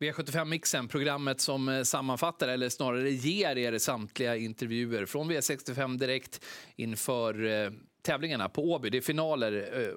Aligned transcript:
V75-mixen, 0.00 0.88
programmet 0.88 1.40
som 1.40 1.68
eh, 1.68 1.82
sammanfattar, 1.82 2.48
eller 2.48 2.68
snarare 2.68 3.10
ger 3.10 3.58
er 3.58 3.78
samtliga 3.78 4.36
intervjuer 4.36 5.06
från 5.06 5.32
V65 5.32 5.98
Direkt 5.98 6.44
inför 6.76 7.44
eh, 7.44 7.70
tävlingarna 8.02 8.48
på 8.48 8.62
Åby. 8.62 8.90
Det 8.90 8.98
är 8.98 9.02
finaler 9.02 9.80
eh, 9.80 9.94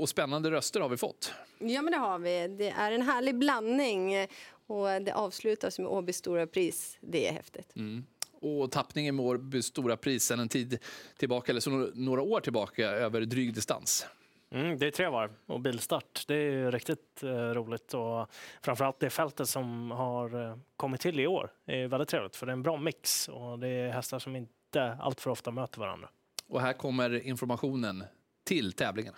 och 0.00 0.08
spännande 0.08 0.50
röster 0.50 0.80
har 0.80 0.88
vi 0.88 0.96
fått. 0.96 1.32
Ja, 1.58 1.82
men 1.82 1.92
det 1.92 1.98
har 1.98 2.18
vi. 2.18 2.48
Det 2.58 2.68
är 2.68 2.92
en 2.92 3.02
härlig 3.02 3.38
blandning 3.38 4.26
och 4.66 4.86
det 4.86 5.12
avslutas 5.14 5.78
med 5.78 5.88
Åbys 5.88 6.16
stora 6.16 6.46
pris. 6.46 6.98
Det 7.00 7.28
är 7.28 7.32
häftigt. 7.32 7.76
Mm. 7.76 8.04
Och 8.40 8.70
tappningen 8.70 9.16
med 9.16 9.24
Åbys 9.26 9.66
stora 9.66 9.96
pris 9.96 10.24
sedan 10.24 10.40
en 10.40 10.48
tid 10.48 10.78
tillbaka, 11.16 11.52
eller 11.52 11.60
så 11.60 11.70
några 11.94 12.22
år 12.22 12.40
tillbaka, 12.40 12.90
över 12.90 13.20
dryg 13.20 13.54
distans. 13.54 14.06
Mm, 14.50 14.78
det 14.78 14.86
är 14.86 14.90
tre 14.90 15.08
varv 15.08 15.30
och 15.46 15.60
bilstart. 15.60 16.24
Det 16.26 16.34
är 16.34 16.72
riktigt 16.72 17.22
eh, 17.22 17.28
roligt 17.28 17.94
och 17.94 18.30
framförallt 18.62 19.00
det 19.00 19.10
fältet 19.10 19.48
som 19.48 19.90
har 19.90 20.44
eh, 20.44 20.56
kommit 20.76 21.00
till 21.00 21.20
i 21.20 21.26
år 21.26 21.50
är 21.66 21.86
väldigt 21.86 22.08
trevligt 22.08 22.36
för 22.36 22.46
det 22.46 22.50
är 22.50 22.56
en 22.56 22.62
bra 22.62 22.76
mix 22.76 23.28
och 23.28 23.58
det 23.58 23.68
är 23.68 23.90
hästar 23.90 24.18
som 24.18 24.36
inte 24.36 24.98
alltför 25.00 25.30
ofta 25.30 25.50
möter 25.50 25.80
varandra. 25.80 26.08
Och 26.48 26.60
här 26.60 26.72
kommer 26.72 27.26
informationen 27.26 28.04
till 28.44 28.72
tävlingarna. 28.72 29.16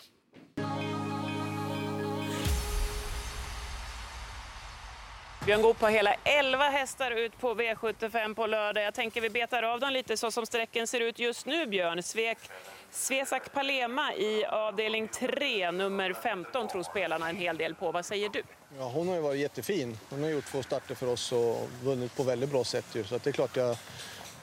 Björn 5.48 5.62
Goop 5.62 5.80
har 5.80 5.90
hela 5.90 6.14
11 6.24 6.68
hästar 6.68 7.10
ut 7.10 7.40
på 7.40 7.54
V75 7.54 8.34
på 8.34 8.46
lördag. 8.46 8.84
Jag 8.84 8.94
tänker 8.94 9.20
vi 9.20 9.30
betar 9.30 9.62
av 9.62 9.80
dem 9.80 9.92
lite 9.92 10.16
så 10.16 10.30
som 10.30 10.46
sträcken 10.46 10.86
ser 10.86 11.00
ut 11.00 11.18
just 11.18 11.46
nu, 11.46 11.66
Björn. 11.66 12.02
Svek, 12.02 12.38
Svesak 12.90 13.52
Palema 13.52 14.14
i 14.14 14.44
avdelning 14.44 15.08
3, 15.08 15.70
nummer 15.70 16.12
15, 16.12 16.68
tror 16.68 16.82
spelarna 16.82 17.28
en 17.28 17.36
hel 17.36 17.56
del 17.56 17.74
på. 17.74 17.92
Vad 17.92 18.04
säger 18.04 18.28
du? 18.28 18.42
Ja, 18.78 18.84
hon 18.84 19.08
har 19.08 19.14
ju 19.14 19.20
varit 19.20 19.40
jättefin. 19.40 19.98
Hon 20.10 20.22
har 20.22 20.30
gjort 20.30 20.44
två 20.44 20.62
starter 20.62 20.94
för 20.94 21.06
oss 21.06 21.32
och 21.32 21.68
vunnit 21.82 22.16
på 22.16 22.22
väldigt 22.22 22.50
bra 22.50 22.64
sätt. 22.64 22.86
Ju. 22.92 23.04
Så 23.04 23.18
det 23.18 23.30
är 23.30 23.32
klart 23.32 23.56
jag 23.56 23.70
eh, 23.70 23.76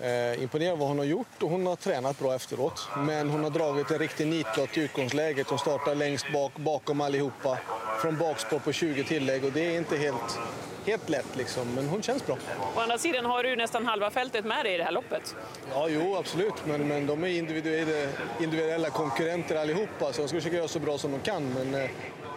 är 0.08 0.42
imponerad 0.42 0.72
av 0.74 0.80
vad 0.80 0.88
hon 0.88 0.98
har 0.98 1.06
gjort 1.06 1.44
och 1.44 1.50
hon 1.50 1.68
har 1.68 1.76
tränat 1.76 2.20
bra 2.20 2.36
efteråt. 2.36 2.88
Men 2.98 3.30
hon 3.30 3.44
har 3.44 3.50
dragit 3.50 3.92
en 3.92 4.00
riktig 4.00 4.28
nitlott 4.28 4.78
i 4.78 4.82
utgångsläget. 4.82 5.50
Hon 5.50 5.60
startar 5.60 5.96
längst 5.96 6.26
bak, 6.34 6.56
bakom 6.56 7.02
allihopa. 7.02 7.58
Från 8.02 8.18
bakspår 8.18 8.60
på 8.60 8.72
20 8.72 9.04
tillägg 9.04 9.46
och 9.46 9.52
det 9.52 9.66
är 9.66 9.78
inte 9.78 9.98
helt 9.98 10.40
helt 10.86 11.10
lätt 11.10 11.36
liksom, 11.36 11.76
men 11.76 11.90
hon 11.90 12.04
känns 12.04 12.26
bra. 12.26 12.38
Å 12.76 12.80
andra 12.80 12.98
sidan 12.98 13.26
har 13.26 13.44
du 13.44 13.56
nästan 13.56 13.86
halva 13.86 14.12
fältet 14.12 14.46
med 14.46 14.66
dig 14.66 14.74
i 14.74 14.78
det 14.78 14.84
här 14.84 14.92
loppet. 14.92 15.36
Ja, 15.72 15.90
jo 15.90 16.16
absolut, 16.16 16.66
men, 16.66 16.88
men 16.88 17.08
de 17.08 17.24
är 17.24 17.28
individuella, 17.28 18.12
individuella 18.42 18.90
konkurrenter 18.90 19.56
allihopa 19.56 20.14
så 20.14 20.22
de 20.22 20.28
ska 20.28 20.38
försöka 20.38 20.56
göra 20.56 20.68
så 20.68 20.80
bra 20.80 20.98
som 20.98 21.12
de 21.12 21.20
kan. 21.20 21.54
Men 21.54 21.84
eh, 21.84 21.90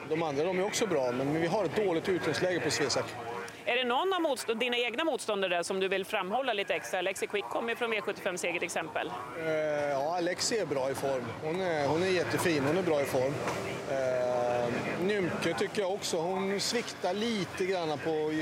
de 0.09 0.23
andra 0.23 0.45
de 0.45 0.59
är 0.59 0.65
också 0.65 0.87
bra, 0.87 1.13
men 1.13 1.41
vi 1.41 1.47
har 1.47 1.65
ett 1.65 1.77
dåligt 1.77 2.09
utgångsläge 2.09 2.61
på 2.61 2.71
Svesak. 2.71 3.05
Är 3.69 3.77
det 3.77 3.85
någon 3.85 4.13
av 4.13 4.23
motstånd, 4.23 4.61
dina 4.61 4.77
egna 4.77 5.05
motståndare 5.05 5.65
som 5.65 5.81
du 5.81 5.89
vill 5.89 6.05
framhålla 6.05 6.53
lite 6.53 6.75
extra? 6.75 6.99
Alexi 6.99 7.27
Quick 7.27 7.45
kommer 7.45 7.75
från 7.75 7.93
V75-seger 7.93 8.59
till 8.59 8.67
exempel. 8.67 9.13
Uh, 9.43 9.49
ja, 9.91 10.17
Alexi 10.17 10.59
är 10.59 10.67
bra 10.67 10.91
i 10.91 10.95
form. 10.95 11.25
Hon 11.43 11.61
är, 11.61 11.87
hon 11.87 12.03
är 12.03 12.07
jättefin, 12.07 12.65
hon 12.67 12.79
är 12.79 12.83
bra 12.83 13.01
i 13.01 13.05
form. 13.05 13.35
Uh, 13.91 14.28
Nymke 15.09 15.55
tycker 15.59 15.83
jag 15.83 15.93
också. 15.93 16.17
Hon 16.17 16.61
sviktar 16.61 17.15
lite 17.15 17.67
grann 17.67 17.99
på 18.05 18.33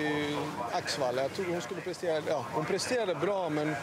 Axvalla. 0.72 1.22
Jag 1.22 1.34
tror 1.34 1.46
hon 1.46 1.60
skulle 1.60 1.80
prestera... 1.80 2.22
Ja, 2.28 2.44
hon 2.52 2.64
presterade 2.64 3.14
bra, 3.14 3.48
men 3.48 3.74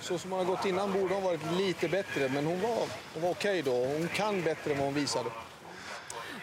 så 0.00 0.18
som 0.18 0.30
hon 0.30 0.46
har 0.46 0.46
gått 0.46 0.64
innan 0.64 0.92
borde 0.92 1.14
hon 1.14 1.22
varit 1.22 1.52
lite 1.58 1.88
bättre. 1.88 2.28
Men 2.28 2.46
hon 2.46 2.60
var, 2.60 2.86
hon 3.14 3.22
var 3.22 3.30
okej 3.30 3.60
okay 3.60 3.72
då. 3.72 3.86
Hon 3.86 4.08
kan 4.08 4.42
bättre 4.42 4.70
än 4.72 4.78
vad 4.78 4.86
hon 4.86 4.94
visade. 4.94 5.30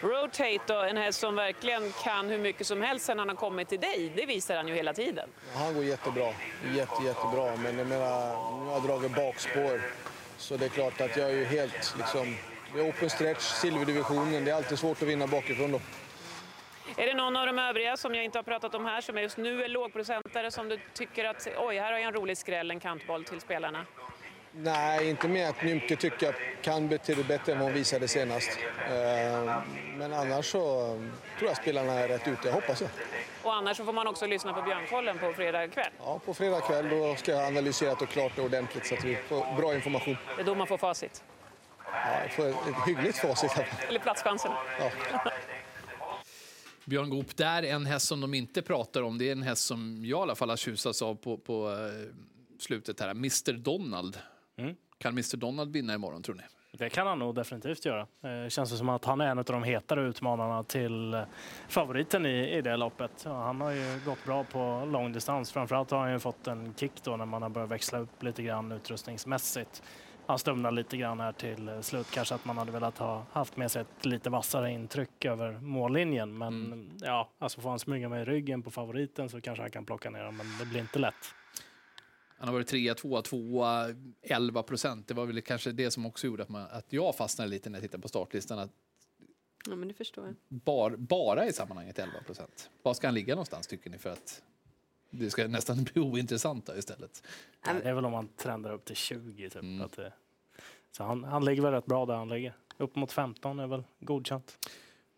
Rotate 0.00 0.60
då, 0.66 0.74
en 0.74 0.96
häst 0.96 1.20
som 1.20 1.34
verkligen 1.34 1.92
kan 1.92 2.28
hur 2.28 2.38
mycket 2.38 2.66
som 2.66 2.82
helst 2.82 3.06
sen 3.06 3.18
han 3.18 3.28
har 3.28 3.36
kommit 3.36 3.68
till 3.68 3.80
dig. 3.80 4.12
Det 4.16 4.26
visar 4.26 4.56
han 4.56 4.68
ju 4.68 4.74
hela 4.74 4.92
tiden. 4.92 5.28
Han 5.54 5.74
går 5.74 5.84
jättebra. 5.84 6.32
Jätte, 6.74 7.04
jättebra. 7.04 7.56
Men 7.56 7.78
jag 7.78 7.86
menar, 7.86 8.28
nu 8.58 8.66
har 8.66 8.72
jag 8.72 8.82
dragit 8.82 9.14
bakspår. 9.14 9.80
Så 10.38 10.56
det 10.56 10.64
är 10.64 10.68
klart 10.68 11.00
att 11.00 11.16
jag 11.16 11.30
är 11.30 11.34
ju 11.34 11.44
helt 11.44 11.94
liksom... 11.98 12.36
Det 12.74 12.80
är 12.80 12.90
open 12.90 13.10
stretch, 13.10 13.42
silverdivisionen. 13.42 14.44
Det 14.44 14.50
är 14.50 14.54
alltid 14.54 14.78
svårt 14.78 15.02
att 15.02 15.08
vinna 15.08 15.26
bakifrån 15.26 15.72
då. 15.72 15.80
Är 16.96 17.06
det 17.06 17.14
någon 17.14 17.36
av 17.36 17.46
de 17.46 17.58
övriga 17.58 17.96
som 17.96 18.14
jag 18.14 18.24
inte 18.24 18.38
har 18.38 18.42
pratat 18.42 18.74
om 18.74 18.84
här 18.84 19.00
som 19.00 19.18
just 19.18 19.36
nu 19.36 19.64
är 19.64 19.68
lågprocentare 19.68 20.50
som 20.50 20.68
du 20.68 20.78
tycker 20.94 21.24
att 21.24 21.48
oj, 21.58 21.78
här 21.78 21.92
har 21.92 21.98
jag 21.98 22.08
en 22.08 22.14
rolig 22.14 22.38
skräll, 22.38 22.70
en 22.70 22.80
kantboll 22.80 23.24
till 23.24 23.40
spelarna? 23.40 23.86
Nej, 24.52 25.10
inte 25.10 25.28
med 25.28 25.48
att 25.48 25.62
Nymke 25.62 25.96
tycker 25.96 26.26
jag 26.26 26.34
kan 26.62 26.88
betydligt 26.88 27.28
bättre 27.28 27.52
än 27.52 27.58
vad 27.58 27.66
hon 27.66 27.74
visade 27.74 28.08
senast. 28.08 28.58
Eh, 28.90 29.62
men 29.96 30.12
annars 30.12 30.46
så 30.46 30.60
tror 31.38 31.50
jag 31.50 31.56
spelarna 31.56 31.92
är 31.92 32.08
rätt 32.08 32.28
ute, 32.28 32.50
hoppas 32.50 32.80
jag. 32.80 32.90
Och 33.42 33.54
annars 33.54 33.76
så 33.76 33.84
får 33.84 33.92
man 33.92 34.06
också 34.06 34.26
lyssna 34.26 34.52
på 34.52 34.62
Björnkollen 34.62 35.18
på 35.18 35.32
fredag 35.32 35.68
kväll? 35.68 35.90
Ja, 35.98 36.20
på 36.24 36.34
fredag 36.34 36.60
kväll 36.60 36.88
då 36.88 37.14
ska 37.16 37.32
jag 37.32 37.46
analysera 37.46 37.92
och 37.92 38.08
klart 38.08 38.32
det 38.36 38.42
ordentligt 38.42 38.86
så 38.86 38.94
att 38.94 39.04
vi 39.04 39.16
får 39.16 39.56
bra 39.56 39.74
information. 39.74 40.16
Det 40.36 40.42
är 40.42 40.46
då 40.46 40.54
man 40.54 40.66
får 40.66 40.78
facit? 40.78 41.22
Ja, 42.04 42.22
jag 42.22 42.32
får 42.32 42.48
ett 42.48 42.86
hyggligt 42.86 43.18
facit. 43.18 43.50
Eller 43.88 44.00
platschanserna? 44.00 44.56
Ja. 44.78 44.90
Björn 46.84 47.10
Goop, 47.10 47.36
där 47.36 47.62
en 47.62 47.86
häst 47.86 48.06
som 48.06 48.20
de 48.20 48.34
inte 48.34 48.62
pratar 48.62 49.02
om, 49.02 49.18
det 49.18 49.28
är 49.28 49.32
en 49.32 49.42
häst 49.42 49.64
som 49.64 50.04
jag 50.04 50.18
i 50.18 50.22
alla 50.22 50.34
fall 50.34 50.50
har 50.50 50.56
tjusats 50.56 51.02
av 51.02 51.14
på, 51.14 51.38
på 51.38 51.70
uh, 51.70 51.76
slutet 52.58 53.00
här, 53.00 53.10
Mr 53.10 53.52
Donald. 53.52 54.18
Mm. 54.58 54.74
Kan 54.98 55.12
Mr 55.12 55.36
Donald 55.36 55.72
vinna 55.72 55.94
imorgon 55.94 56.22
tror 56.22 56.34
ni? 56.34 56.42
Det 56.78 56.90
kan 56.90 57.06
han 57.06 57.18
nog 57.18 57.34
definitivt 57.34 57.84
göra. 57.84 58.06
Det 58.20 58.42
eh, 58.42 58.48
känns 58.48 58.78
som 58.78 58.88
att 58.88 59.04
han 59.04 59.20
är 59.20 59.26
en 59.26 59.38
av 59.38 59.44
de 59.44 59.62
hetare 59.62 60.02
utmanarna 60.08 60.64
till 60.64 61.14
eh, 61.14 61.22
favoriten 61.68 62.26
i, 62.26 62.56
i 62.56 62.60
det 62.60 62.76
loppet. 62.76 63.24
Han 63.24 63.60
har 63.60 63.70
ju 63.70 64.00
gått 64.04 64.24
bra 64.24 64.44
på 64.44 64.88
långdistans. 64.92 65.52
Framförallt 65.52 65.90
har 65.90 65.98
han 65.98 66.12
ju 66.12 66.18
fått 66.18 66.46
en 66.46 66.74
kick 66.76 66.92
då 67.02 67.16
när 67.16 67.26
man 67.26 67.42
har 67.42 67.48
börjat 67.48 67.70
växla 67.70 67.98
upp 67.98 68.22
lite 68.22 68.42
grann 68.42 68.72
utrustningsmässigt. 68.72 69.82
Han 70.26 70.38
stumnar 70.38 70.70
lite 70.70 70.96
grann 70.96 71.20
här 71.20 71.32
till 71.32 71.70
slut. 71.82 72.06
Kanske 72.10 72.34
att 72.34 72.44
man 72.44 72.58
hade 72.58 72.72
velat 72.72 72.98
ha 72.98 73.26
haft 73.32 73.56
med 73.56 73.70
sig 73.70 73.82
ett 73.82 74.06
lite 74.06 74.30
vassare 74.30 74.72
intryck 74.72 75.24
över 75.24 75.52
mållinjen. 75.52 76.38
Men 76.38 76.66
mm. 76.66 76.96
ja, 77.00 77.30
alltså 77.38 77.60
får 77.60 77.70
han 77.70 77.78
smyga 77.78 78.08
med 78.08 78.22
i 78.22 78.24
ryggen 78.24 78.62
på 78.62 78.70
favoriten 78.70 79.28
så 79.28 79.40
kanske 79.40 79.62
han 79.62 79.70
kan 79.70 79.84
plocka 79.84 80.10
ner 80.10 80.24
den. 80.24 80.36
Men 80.36 80.46
det 80.58 80.66
blir 80.66 80.80
inte 80.80 80.98
lätt. 80.98 81.14
Han 82.38 82.48
har 82.48 82.52
varit 82.52 82.66
trea, 82.66 82.94
tvåa, 82.94 83.22
tvåa, 83.22 83.94
11 84.22 84.62
procent. 84.62 85.08
Det 85.08 85.14
var 85.14 85.26
väl 85.26 85.42
kanske 85.42 85.72
det 85.72 85.90
som 85.90 86.06
också 86.06 86.26
gjorde 86.26 86.42
att, 86.42 86.48
man, 86.48 86.66
att 86.70 86.92
jag 86.92 87.16
fastnade 87.16 87.50
lite 87.50 87.70
när 87.70 87.78
jag 87.78 87.82
tittade 87.82 88.02
på 88.02 88.08
startlistan. 88.08 88.58
Att 88.58 88.70
ja, 89.68 89.76
men 89.76 89.88
det 89.88 89.94
förstår 89.94 90.26
jag. 90.26 90.34
Bar, 90.48 90.90
bara 90.96 91.46
i 91.46 91.52
sammanhanget 91.52 91.98
11 91.98 92.12
procent. 92.26 92.70
Var 92.82 92.94
ska 92.94 93.06
han 93.06 93.14
ligga 93.14 93.34
någonstans 93.34 93.66
tycker 93.66 93.90
ni 93.90 93.98
för 93.98 94.10
att 94.10 94.42
det 95.10 95.30
ska 95.30 95.48
nästan 95.48 95.84
bli 95.92 96.02
ointressant 96.02 96.68
istället? 96.76 97.22
Ja, 97.66 97.72
det 97.72 97.88
är 97.88 97.94
väl 97.94 98.04
om 98.04 98.12
man 98.12 98.28
trendar 98.28 98.72
upp 98.72 98.84
till 98.84 98.96
20 98.96 99.50
typ. 99.50 99.62
Mm. 99.62 99.80
Att 99.80 99.98
så 100.90 101.04
han, 101.04 101.24
han 101.24 101.44
ligger 101.44 101.62
väl 101.62 101.72
rätt 101.72 101.86
bra 101.86 102.06
där 102.06 102.14
han 102.14 102.28
ligger. 102.28 102.56
Upp 102.78 102.96
mot 102.96 103.12
15 103.12 103.58
är 103.58 103.66
väl 103.66 103.82
godkänt. 104.00 104.58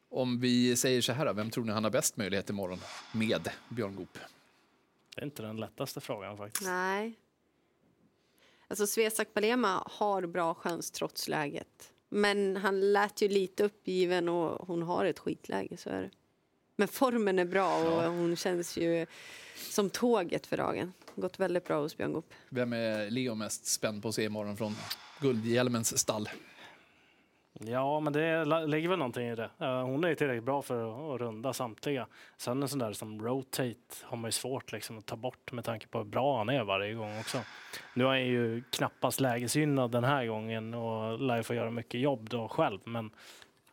Om 0.08 0.40
vi 0.40 0.76
säger 0.76 1.00
så 1.00 1.12
här 1.12 1.26
då, 1.26 1.32
vem 1.32 1.50
tror 1.50 1.64
ni 1.64 1.72
han 1.72 1.84
har 1.84 1.90
bäst 1.90 2.16
möjlighet 2.16 2.50
imorgon 2.50 2.78
med 3.12 3.48
Björn 3.68 3.96
Goop? 3.96 4.18
Det 5.14 5.20
är 5.20 5.24
inte 5.24 5.42
den 5.42 5.56
lättaste 5.56 6.00
frågan 6.00 6.36
faktiskt. 6.36 6.66
Nej. 6.66 7.18
Alltså 8.68 8.86
Svesak 8.86 9.34
Palema 9.34 9.82
har 9.86 10.26
bra 10.26 10.54
chans 10.54 10.90
trots 10.90 11.28
läget. 11.28 11.92
Men 12.08 12.56
han 12.56 12.92
lät 12.92 13.22
ju 13.22 13.28
lite 13.28 13.64
uppgiven 13.64 14.28
och 14.28 14.66
hon 14.66 14.82
har 14.82 15.04
ett 15.04 15.18
skitläge, 15.18 15.76
så 15.76 15.90
är 15.90 16.02
det. 16.02 16.10
Men 16.80 16.88
formen 16.88 17.38
är 17.38 17.44
bra 17.44 17.78
och 17.78 18.04
ja. 18.04 18.08
hon 18.08 18.36
känns 18.36 18.76
ju 18.76 19.06
som 19.54 19.90
tåget 19.90 20.46
för 20.46 20.56
dagen. 20.56 20.92
Gått 21.14 21.40
väldigt 21.40 21.64
bra 21.64 21.80
hos 21.80 21.96
Björn 21.96 22.12
Goop. 22.12 22.34
Vem 22.48 22.72
är 22.72 23.10
Leo 23.10 23.34
mest 23.34 23.66
spänd 23.66 24.02
på 24.02 24.08
att 24.08 24.14
se 24.14 24.24
imorgon 24.24 24.56
från 24.56 24.76
Guldhjälmens 25.20 25.98
stall? 25.98 26.28
Ja, 27.60 28.00
men 28.00 28.12
det 28.12 28.44
ligger 28.66 28.88
väl 28.88 28.98
någonting 28.98 29.28
i 29.28 29.34
det. 29.34 29.50
Hon 29.58 30.04
är 30.04 30.14
tillräckligt 30.14 30.44
bra 30.44 30.62
för 30.62 31.14
att 31.14 31.20
runda 31.20 31.52
samtliga. 31.52 32.06
Sen 32.36 32.62
en 32.62 32.68
sån 32.68 32.78
där 32.78 32.92
som 32.92 33.22
rotate 33.22 33.74
har 34.02 34.16
man 34.16 34.28
ju 34.28 34.32
svårt 34.32 34.72
liksom 34.72 34.98
att 34.98 35.06
ta 35.06 35.16
bort 35.16 35.52
med 35.52 35.64
tanke 35.64 35.86
på 35.86 35.98
hur 35.98 36.04
bra 36.04 36.38
han 36.38 36.48
är 36.48 36.64
varje 36.64 36.94
gång 36.94 37.18
också. 37.18 37.38
Nu 37.94 38.04
är 38.04 38.08
han 38.08 38.26
ju 38.26 38.62
knappast 38.70 39.20
lägesgynnad 39.20 39.90
den 39.90 40.04
här 40.04 40.26
gången 40.26 40.74
och 40.74 41.20
lär 41.20 41.42
få 41.42 41.54
göra 41.54 41.70
mycket 41.70 42.00
jobb 42.00 42.28
då 42.28 42.48
själv. 42.48 42.80
Men 42.84 43.10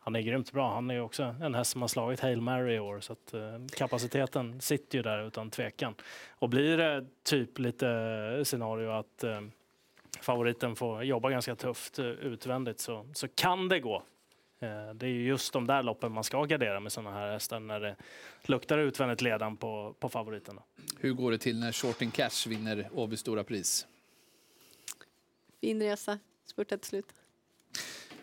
han 0.06 0.16
är 0.16 0.20
grymt 0.20 0.52
bra. 0.52 0.74
Han 0.74 0.90
är 0.90 1.00
också 1.00 1.34
en 1.40 1.54
häst 1.54 1.70
som 1.70 1.80
har 1.80 1.88
slagit 1.88 2.20
Hail 2.20 2.40
Mary 2.40 2.74
i 2.74 2.78
år 2.78 3.00
så 3.00 3.12
att 3.12 3.34
uh, 3.34 3.66
kapaciteten 3.66 4.60
sitter 4.60 4.98
ju 4.98 5.02
där 5.02 5.26
utan 5.26 5.50
tvekan. 5.50 5.94
Och 6.30 6.48
blir 6.48 6.76
det 6.76 7.06
typ 7.22 7.58
lite 7.58 7.86
scenario 8.44 8.90
att 8.90 9.24
uh, 9.24 9.40
favoriten 10.20 10.76
får 10.76 11.04
jobba 11.04 11.30
ganska 11.30 11.56
tufft 11.56 11.98
eh, 11.98 12.06
utvändigt 12.06 12.80
så, 12.80 13.06
så 13.14 13.28
kan 13.28 13.68
det 13.68 13.80
gå. 13.80 14.02
Eh, 14.58 14.94
det 14.94 15.06
är 15.06 15.10
just 15.10 15.52
de 15.52 15.66
där 15.66 15.82
loppen 15.82 16.12
man 16.12 16.24
ska 16.24 16.44
gardera 16.44 16.80
med 16.80 16.92
sådana 16.92 17.16
här 17.16 17.32
hästar 17.32 17.60
när 17.60 17.80
det 17.80 17.96
luktar 18.42 18.78
utvändigt 18.78 19.22
ledan 19.22 19.56
på, 19.56 19.94
på 19.98 20.08
favoriterna. 20.08 20.62
Hur 20.98 21.12
går 21.12 21.30
det 21.30 21.38
till 21.38 21.60
när 21.60 21.72
Shorting 21.72 22.10
Cash 22.10 22.48
vinner 22.48 22.88
Åbys 22.92 23.20
stora 23.20 23.44
pris? 23.44 23.86
Fin 25.60 25.82
resa, 25.82 26.18
spurtar 26.44 26.76
till 26.76 26.88
slut. 26.88 27.06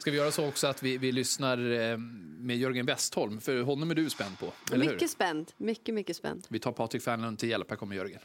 Ska 0.03 0.11
vi 0.11 0.17
göra 0.17 0.31
så 0.31 0.47
också 0.47 0.67
att 0.67 0.83
vi, 0.83 0.97
vi 0.97 1.11
lyssnar 1.11 1.71
eh, 1.71 1.97
med 2.39 2.57
Jörgen 2.57 2.85
Westholm? 2.85 3.41
För 3.41 3.61
honom 3.61 3.91
är 3.91 3.95
du 3.95 4.09
spänd 4.09 4.39
på, 4.39 4.53
eller 4.73 4.85
hur? 4.85 4.93
Mycket 4.93 5.09
spänd. 5.09 5.51
Mycket, 5.57 5.95
mycket 5.95 6.15
spänd. 6.15 6.47
Vi 6.49 6.59
tar 6.59 6.71
Patrik 6.71 7.03
Fernlund 7.03 7.39
till 7.39 7.49
hjälp. 7.49 7.69
Här 7.69 7.77
kommer 7.77 7.95
Jörgen. 7.95 8.19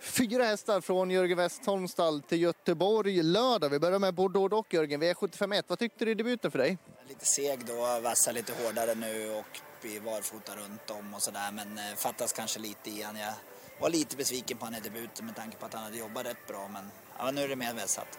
Fyra 0.00 0.44
hästar 0.44 0.80
från 0.80 1.10
Jörgen 1.10 1.36
Westholms 1.36 1.92
stall 1.92 2.22
till 2.22 2.42
Göteborg 2.42 3.22
lördag. 3.22 3.68
Vi 3.68 3.78
börjar 3.78 3.98
med 3.98 4.14
Bordeaux 4.14 4.50
Dock, 4.50 4.72
Jörgen. 4.72 5.02
V751. 5.02 5.62
Vad 5.66 5.78
tyckte 5.78 6.04
du 6.04 6.10
i 6.10 6.14
debuten 6.14 6.50
för 6.50 6.58
dig? 6.58 6.78
Lite 7.08 7.24
seg 7.24 7.66
då, 7.66 8.00
vassa 8.02 8.32
lite 8.32 8.52
hårdare 8.52 8.94
nu 8.94 9.30
och 9.30 9.60
vi 9.82 9.98
varfota 9.98 10.56
runt 10.56 10.90
om 10.90 11.14
och 11.14 11.22
sådär. 11.22 11.52
Men 11.52 11.78
eh, 11.78 11.94
fattas 11.96 12.32
kanske 12.32 12.60
lite 12.60 12.90
i 12.90 13.02
han. 13.02 13.16
Jag 13.16 13.34
var 13.80 13.90
lite 13.90 14.16
besviken 14.16 14.58
på 14.58 14.64
han 14.64 14.74
i 14.74 14.80
debuten 14.80 15.26
med 15.26 15.36
tanke 15.36 15.56
på 15.56 15.66
att 15.66 15.74
han 15.74 15.82
hade 15.82 15.96
jobbat 15.96 16.26
rätt 16.26 16.46
bra. 16.48 16.68
Men 16.72 16.84
ja, 17.18 17.30
nu 17.30 17.40
är 17.40 17.48
det 17.48 17.56
mer 17.56 17.74
vässat. 17.74 18.18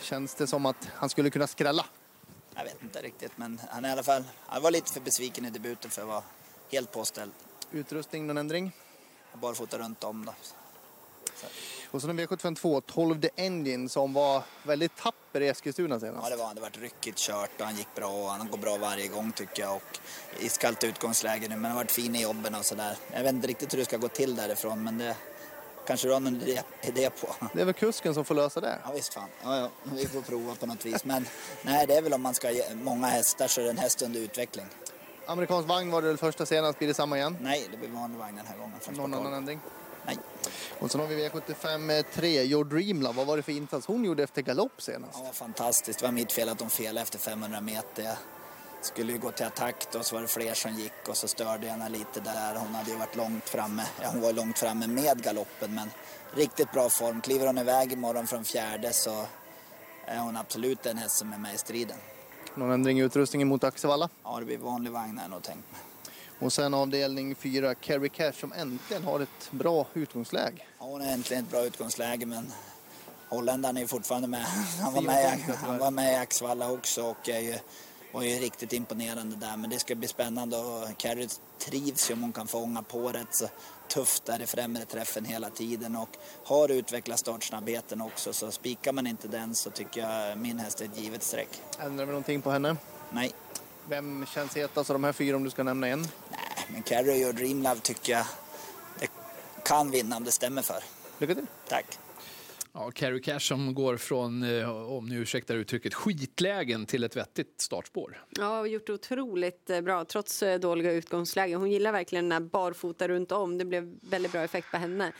Känns 0.00 0.34
det 0.34 0.46
som 0.46 0.66
att 0.66 0.88
han 0.94 1.08
skulle 1.08 1.30
kunna 1.30 1.46
skrälla? 1.46 1.86
Jag 2.56 2.64
vet 2.64 2.82
inte 2.82 3.02
riktigt, 3.02 3.32
men 3.36 3.60
han 3.70 3.84
är 3.84 3.88
i 3.88 3.92
alla 3.92 4.02
fall... 4.02 4.24
Han 4.46 4.62
var 4.62 4.70
lite 4.70 4.92
för 4.92 5.00
besviken 5.00 5.44
i 5.44 5.50
debuten 5.50 5.90
för 5.90 6.02
att 6.02 6.08
vara 6.08 6.22
helt 6.72 6.92
påställd. 6.92 7.32
Utrustning, 7.72 8.26
någon 8.26 8.38
ändring? 8.38 8.72
Barfota 9.32 9.78
runt 9.78 10.04
om 10.04 10.24
då. 10.24 10.34
Och 11.90 12.02
så 12.02 12.08
en 12.08 12.20
V752, 12.20 12.80
12 12.86 13.20
The 13.20 13.30
Engine, 13.36 13.88
som 13.88 14.12
var 14.12 14.42
väldigt 14.62 14.96
tapper 14.96 15.40
i 15.40 15.48
Eskilstuna 15.48 16.00
senast. 16.00 16.24
Ja, 16.24 16.30
det 16.30 16.36
var 16.36 16.46
han. 16.46 16.54
Det 16.54 16.60
var 16.60 16.70
ryckigt 16.70 17.18
kört 17.18 17.60
och 17.60 17.66
han 17.66 17.76
gick 17.76 17.94
bra 17.94 18.08
och 18.08 18.30
han 18.30 18.48
går 18.48 18.58
bra 18.58 18.76
varje 18.76 19.08
gång 19.08 19.32
tycker 19.32 19.62
jag. 19.62 19.76
Och 19.76 20.00
iskallt 20.40 20.84
utgångsläge 20.84 21.48
nu, 21.48 21.56
men 21.56 21.64
han 21.64 21.72
har 21.72 21.78
varit 21.78 21.90
fin 21.90 22.16
i 22.16 22.22
jobben 22.22 22.54
och 22.54 22.64
sådär. 22.64 22.96
Jag 23.12 23.22
vet 23.22 23.32
inte 23.32 23.48
riktigt 23.48 23.72
hur 23.72 23.78
det 23.78 23.84
ska 23.84 23.96
gå 23.96 24.08
till 24.08 24.36
därifrån, 24.36 24.84
men 24.84 24.98
det 24.98 25.16
kanske 25.86 26.08
du 26.08 26.12
har 26.12 26.20
någon 26.20 26.42
idé, 26.82 27.10
på. 27.10 27.48
Det 27.52 27.60
är 27.60 27.64
väl 27.64 27.74
kusken 27.74 28.14
som 28.14 28.24
får 28.24 28.34
lösa 28.34 28.60
det? 28.60 28.78
Ja, 28.84 28.92
visst 28.94 29.14
fan. 29.14 29.28
Ja, 29.42 29.58
ja. 29.58 29.70
Vi 29.84 30.06
får 30.06 30.20
prova 30.20 30.54
på 30.54 30.66
något 30.66 30.86
vis. 30.86 31.04
Men 31.04 31.26
nej, 31.62 31.86
det 31.86 31.94
är 31.94 32.02
väl 32.02 32.12
om 32.12 32.22
man 32.22 32.34
ska 32.34 32.48
ha 32.48 32.54
många 32.74 33.06
hästar 33.06 33.48
så 33.48 33.60
är 33.60 33.64
det 33.64 33.70
en 33.70 33.78
häst 33.78 34.02
under 34.02 34.20
utveckling. 34.20 34.66
Amerikansk 35.26 35.68
vagn 35.68 35.90
var 35.90 36.02
det 36.02 36.08
väl 36.08 36.16
första 36.16 36.46
senast, 36.46 36.78
blir 36.78 36.88
det 36.88 36.94
samma 36.94 37.16
igen? 37.16 37.36
Nej, 37.40 37.68
det 37.70 37.76
blir 37.76 37.88
vanlig 37.88 38.18
vagn 38.18 38.36
den 38.36 38.46
här 38.46 38.56
gången. 38.56 38.72
Någon 38.90 39.14
annan 39.14 39.34
ändring? 39.34 39.60
Nej. 40.06 40.18
Och 40.78 40.90
sen 40.90 41.00
har 41.00 41.08
vi 41.08 41.28
V75 41.28 42.04
3, 42.14 42.42
Your 42.42 42.64
Dream 42.64 43.02
Love. 43.02 43.16
Vad 43.16 43.26
var 43.26 43.36
det 43.36 43.42
för 43.42 43.52
insats 43.52 43.86
hon 43.86 44.04
gjorde 44.04 44.22
efter 44.22 44.42
galopp 44.42 44.82
senast? 44.82 45.18
Ja, 45.24 45.32
fantastiskt. 45.32 45.98
Det 45.98 46.04
var 46.04 46.12
mitt 46.12 46.32
fel 46.32 46.48
att 46.48 46.58
de 46.58 46.70
felade 46.70 47.00
efter 47.00 47.18
500 47.18 47.60
meter. 47.60 48.16
Skulle 48.86 49.12
ju 49.12 49.18
gå 49.18 49.30
till 49.30 49.46
attack 49.46 49.86
då, 49.92 50.02
så 50.02 50.14
var 50.14 50.22
det 50.22 50.28
fler 50.28 50.54
som 50.54 50.74
gick 50.74 51.08
och 51.08 51.16
så 51.16 51.28
störde 51.28 51.66
jag 51.66 51.72
henne 51.72 51.88
lite 51.88 52.20
där. 52.20 52.54
Hon 52.54 52.74
hade 52.74 52.90
ju 52.90 52.96
varit 52.96 53.16
långt 53.16 53.48
framme. 53.48 53.82
Ja, 54.02 54.08
hon 54.12 54.20
var 54.20 54.32
långt 54.32 54.58
framme 54.58 54.86
med 54.86 55.22
galoppen, 55.22 55.74
men 55.74 55.90
riktigt 56.34 56.72
bra 56.72 56.88
form. 56.88 57.20
Kliver 57.20 57.46
hon 57.46 57.58
iväg 57.58 57.92
imorgon 57.92 58.26
från 58.26 58.44
fjärde 58.44 58.92
så 58.92 59.26
är 60.06 60.18
hon 60.18 60.36
absolut 60.36 60.86
en 60.86 60.98
häst 60.98 61.16
som 61.16 61.32
är 61.32 61.38
med 61.38 61.54
i 61.54 61.58
striden. 61.58 61.96
Någon 62.54 62.70
ändring 62.70 62.98
i 62.98 63.02
utrustningen 63.02 63.48
mot 63.48 63.64
Axevalla? 63.64 64.08
Ja, 64.24 64.38
det 64.38 64.44
blir 64.44 64.58
vanlig 64.58 64.92
vagn 64.92 65.20
jag 65.22 65.30
nog 65.30 65.42
tänkt. 65.42 65.68
Och 66.38 66.52
sen 66.52 66.74
avdelning 66.74 67.34
4, 67.34 67.74
Kerry 67.80 68.08
Cash 68.08 68.32
som 68.32 68.52
äntligen 68.52 69.04
har 69.04 69.20
ett 69.20 69.50
bra 69.50 69.86
utgångsläge. 69.94 70.62
Ja, 70.78 70.84
hon 70.84 71.00
har 71.00 71.08
äntligen 71.08 71.44
ett 71.44 71.50
bra 71.50 71.64
utgångsläge, 71.64 72.26
men 72.26 72.52
holländaren 73.28 73.76
är 73.76 73.86
fortfarande 73.86 74.28
med. 74.28 74.44
Han 74.82 74.94
var 74.94 75.02
med, 75.02 75.40
han 75.64 75.78
var 75.78 75.90
med 75.90 76.12
i 76.12 76.16
Axvalla 76.16 76.70
också 76.70 77.02
och 77.02 77.28
är 77.28 77.40
ju, 77.40 77.58
var 78.12 78.22
ju 78.22 78.38
riktigt 78.38 78.72
imponerande 78.72 79.36
där. 79.36 79.56
Men 79.56 79.70
det 79.70 79.78
ska 79.78 79.94
bli 79.94 80.08
spännande 80.08 80.56
och 80.56 80.96
Carrie 80.98 81.28
trivs 81.58 82.10
ju 82.10 82.14
om 82.14 82.22
hon 82.22 82.32
kan 82.32 82.46
fånga 82.48 82.82
på 82.82 83.08
rätt 83.12 83.28
så 83.30 83.48
tufft 83.88 84.24
där 84.24 84.42
i 84.42 84.46
främre 84.46 84.84
träffen 84.84 85.24
hela 85.24 85.50
tiden 85.50 85.96
och 85.96 86.08
har 86.44 86.68
utvecklat 86.68 87.18
startsnabbheten 87.18 88.00
också. 88.00 88.32
Så 88.32 88.50
spikar 88.50 88.92
man 88.92 89.06
inte 89.06 89.28
den 89.28 89.54
så 89.54 89.70
tycker 89.70 90.00
jag 90.00 90.38
min 90.38 90.58
häst 90.58 90.80
är 90.80 90.84
ett 90.84 90.98
givet 90.98 91.22
streck. 91.22 91.48
Ändrar 91.78 92.04
vi 92.04 92.10
någonting 92.12 92.42
på 92.42 92.50
henne? 92.50 92.76
Nej, 93.10 93.32
Vem 93.88 94.26
känns 94.26 94.56
hetast 94.56 94.90
av 94.90 94.94
de 94.94 95.04
här 95.04 95.12
fyra 95.12 95.36
om 95.36 95.44
du 95.44 95.50
ska 95.50 95.62
nämna 95.62 95.88
en? 95.88 96.00
nej 96.30 96.66
men 96.68 96.82
Carrie 96.82 97.28
och 97.28 97.34
Dreamlove 97.34 97.80
tycker 97.80 98.12
jag 98.12 98.26
det 98.98 99.08
kan 99.64 99.90
vinna 99.90 100.16
om 100.16 100.24
det 100.24 100.32
stämmer 100.32 100.62
för. 100.62 100.84
Lycka 101.18 101.34
till! 101.34 101.46
Tack. 101.68 101.98
Ja, 102.78 102.90
Carrie 102.90 103.20
Cash 103.20 103.38
som 103.38 103.74
går 103.74 103.96
från, 103.96 104.42
eh, 104.42 104.90
om 104.90 105.06
ni 105.06 105.16
ursäktar 105.16 105.54
uttrycket, 105.54 105.94
skitlägen 105.94 106.86
till 106.86 107.04
ett 107.04 107.16
vettigt 107.16 107.60
startspår. 107.60 108.24
Ja, 108.30 108.60
och 108.60 108.68
gjort 108.68 108.90
otroligt 108.90 109.70
eh, 109.70 109.80
bra 109.80 110.04
trots 110.04 110.42
eh, 110.42 110.60
dåliga 110.60 110.92
utgångslägen. 110.92 111.60
Hon 111.60 111.70
gillar 111.70 111.92
verkligen 111.92 112.24
den 112.24 112.32
här 112.32 112.40
barfota 112.40 113.08
runt 113.08 113.32
om. 113.32 113.58
Det 113.58 113.64
blev 113.64 113.98
väldigt 114.02 114.32
bra 114.32 114.40
effekt 114.40 114.70
på 114.70 114.76
henne. 114.76 115.12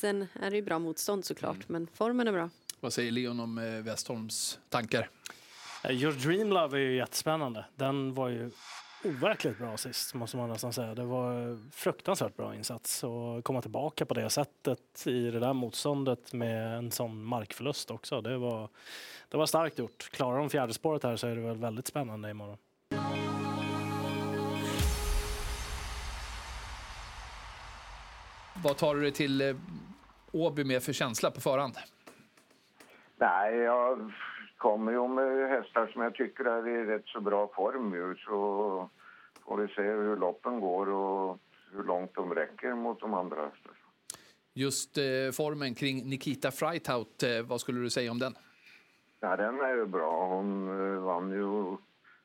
Sen 0.00 0.26
är 0.42 0.50
det 0.50 0.56
ju 0.56 0.62
bra 0.62 0.78
motstånd 0.78 1.24
såklart, 1.24 1.68
men 1.68 1.88
formen 1.94 2.28
är 2.28 2.32
bra. 2.32 2.50
Vad 2.80 2.92
säger 2.92 3.12
Leon 3.12 3.40
om 3.40 3.82
Westholms 3.84 4.58
tankar? 4.68 5.10
Your 5.90 6.12
Dream 6.12 6.48
Love 6.48 6.78
är 6.78 6.80
ju 6.80 6.96
jättespännande. 6.96 7.64
Den 7.76 8.14
var 8.14 8.28
ju 8.28 8.50
overkligt 9.04 9.58
bra 9.58 9.76
sist, 9.76 10.14
måste 10.14 10.36
man 10.36 10.48
nästan 10.48 10.72
säga. 10.72 10.94
Det 10.94 11.04
var 11.04 11.58
fruktansvärt 11.70 12.36
bra 12.36 12.54
insats 12.54 13.04
och 13.04 13.44
komma 13.44 13.62
tillbaka 13.62 14.06
på 14.06 14.14
det 14.14 14.30
sättet 14.30 15.06
i 15.06 15.30
det 15.30 15.40
där 15.40 15.52
motståndet 15.52 16.32
med 16.32 16.78
en 16.78 16.90
sån 16.90 17.24
markförlust 17.24 17.90
också. 17.90 18.20
Det 18.20 18.38
var, 18.38 18.68
det 19.28 19.36
var 19.36 19.46
starkt 19.46 19.78
gjort. 19.78 20.10
Klarar 20.10 20.38
de 20.38 20.50
fjärde 20.50 20.74
spåret 20.74 21.02
här 21.02 21.16
så 21.16 21.26
är 21.26 21.36
det 21.36 21.42
väl 21.42 21.56
väldigt 21.56 21.86
spännande 21.86 22.30
imorgon. 22.30 22.58
Vad 28.64 28.76
tar 28.76 28.94
du 28.94 29.00
dig 29.00 29.12
till 29.12 29.40
eh, 29.40 29.56
Åby 30.32 30.64
med 30.64 30.82
för 30.82 30.92
känsla 30.92 31.30
på 31.30 31.40
förhand? 31.40 31.76
Nej, 33.16 33.56
jag 33.56 34.12
kommer 34.60 34.92
ju 34.92 35.08
med 35.08 35.48
hästar 35.48 35.86
som 35.86 36.02
jag 36.02 36.14
tycker 36.14 36.44
är 36.44 36.68
i 36.68 36.84
rätt 36.84 37.06
så 37.06 37.20
bra 37.20 37.50
form 37.54 37.94
ju, 37.94 38.16
så 38.16 38.90
får 39.44 39.56
vi 39.56 39.68
se 39.68 39.82
hur 39.82 40.16
loppen 40.16 40.60
går 40.60 40.88
och 40.88 41.38
hur 41.72 41.84
långt 41.84 42.14
de 42.14 42.34
räcker 42.34 42.74
mot 42.74 43.00
de 43.00 43.14
andra 43.14 43.36
hästarna. 43.36 43.74
Just 44.54 44.98
eh, 44.98 45.04
formen 45.32 45.74
kring 45.74 46.08
Nikita 46.08 46.50
Freithout, 46.50 47.22
eh, 47.22 47.42
vad 47.42 47.60
skulle 47.60 47.80
du 47.80 47.90
säga 47.90 48.10
om 48.10 48.18
den? 48.18 48.34
Ja, 49.20 49.36
den 49.36 49.60
är 49.60 49.74
ju 49.74 49.86
bra. 49.86 50.26
Hon 50.26 50.68
eh, 50.68 51.02
vann 51.02 51.30
ju 51.30 51.76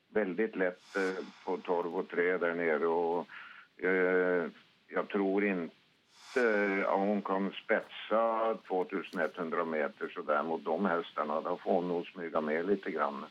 väldigt 0.08 0.56
lätt 0.56 0.96
eh, 0.96 1.24
på 1.44 1.56
12 1.56 1.96
och 1.96 2.08
3 2.08 2.38
där 2.38 2.54
nere 2.54 2.86
och 2.86 3.26
eh, 3.84 4.50
jag 4.88 5.08
tror 5.08 5.44
inte 5.44 5.74
att 6.36 6.98
hon 6.98 7.22
kan 7.22 7.52
spetsa 7.64 8.54
2100 8.68 9.64
meter 9.64 10.12
så 10.14 10.22
där 10.22 10.42
mot 10.42 10.64
de 10.64 10.86
hästarna. 10.86 11.40
Då 11.40 11.56
får 11.56 11.72
hon 11.72 11.88
nog 11.88 12.06
smyga 12.06 12.40
med 12.40 12.66
lite 12.66 12.90
grann. 12.90 13.24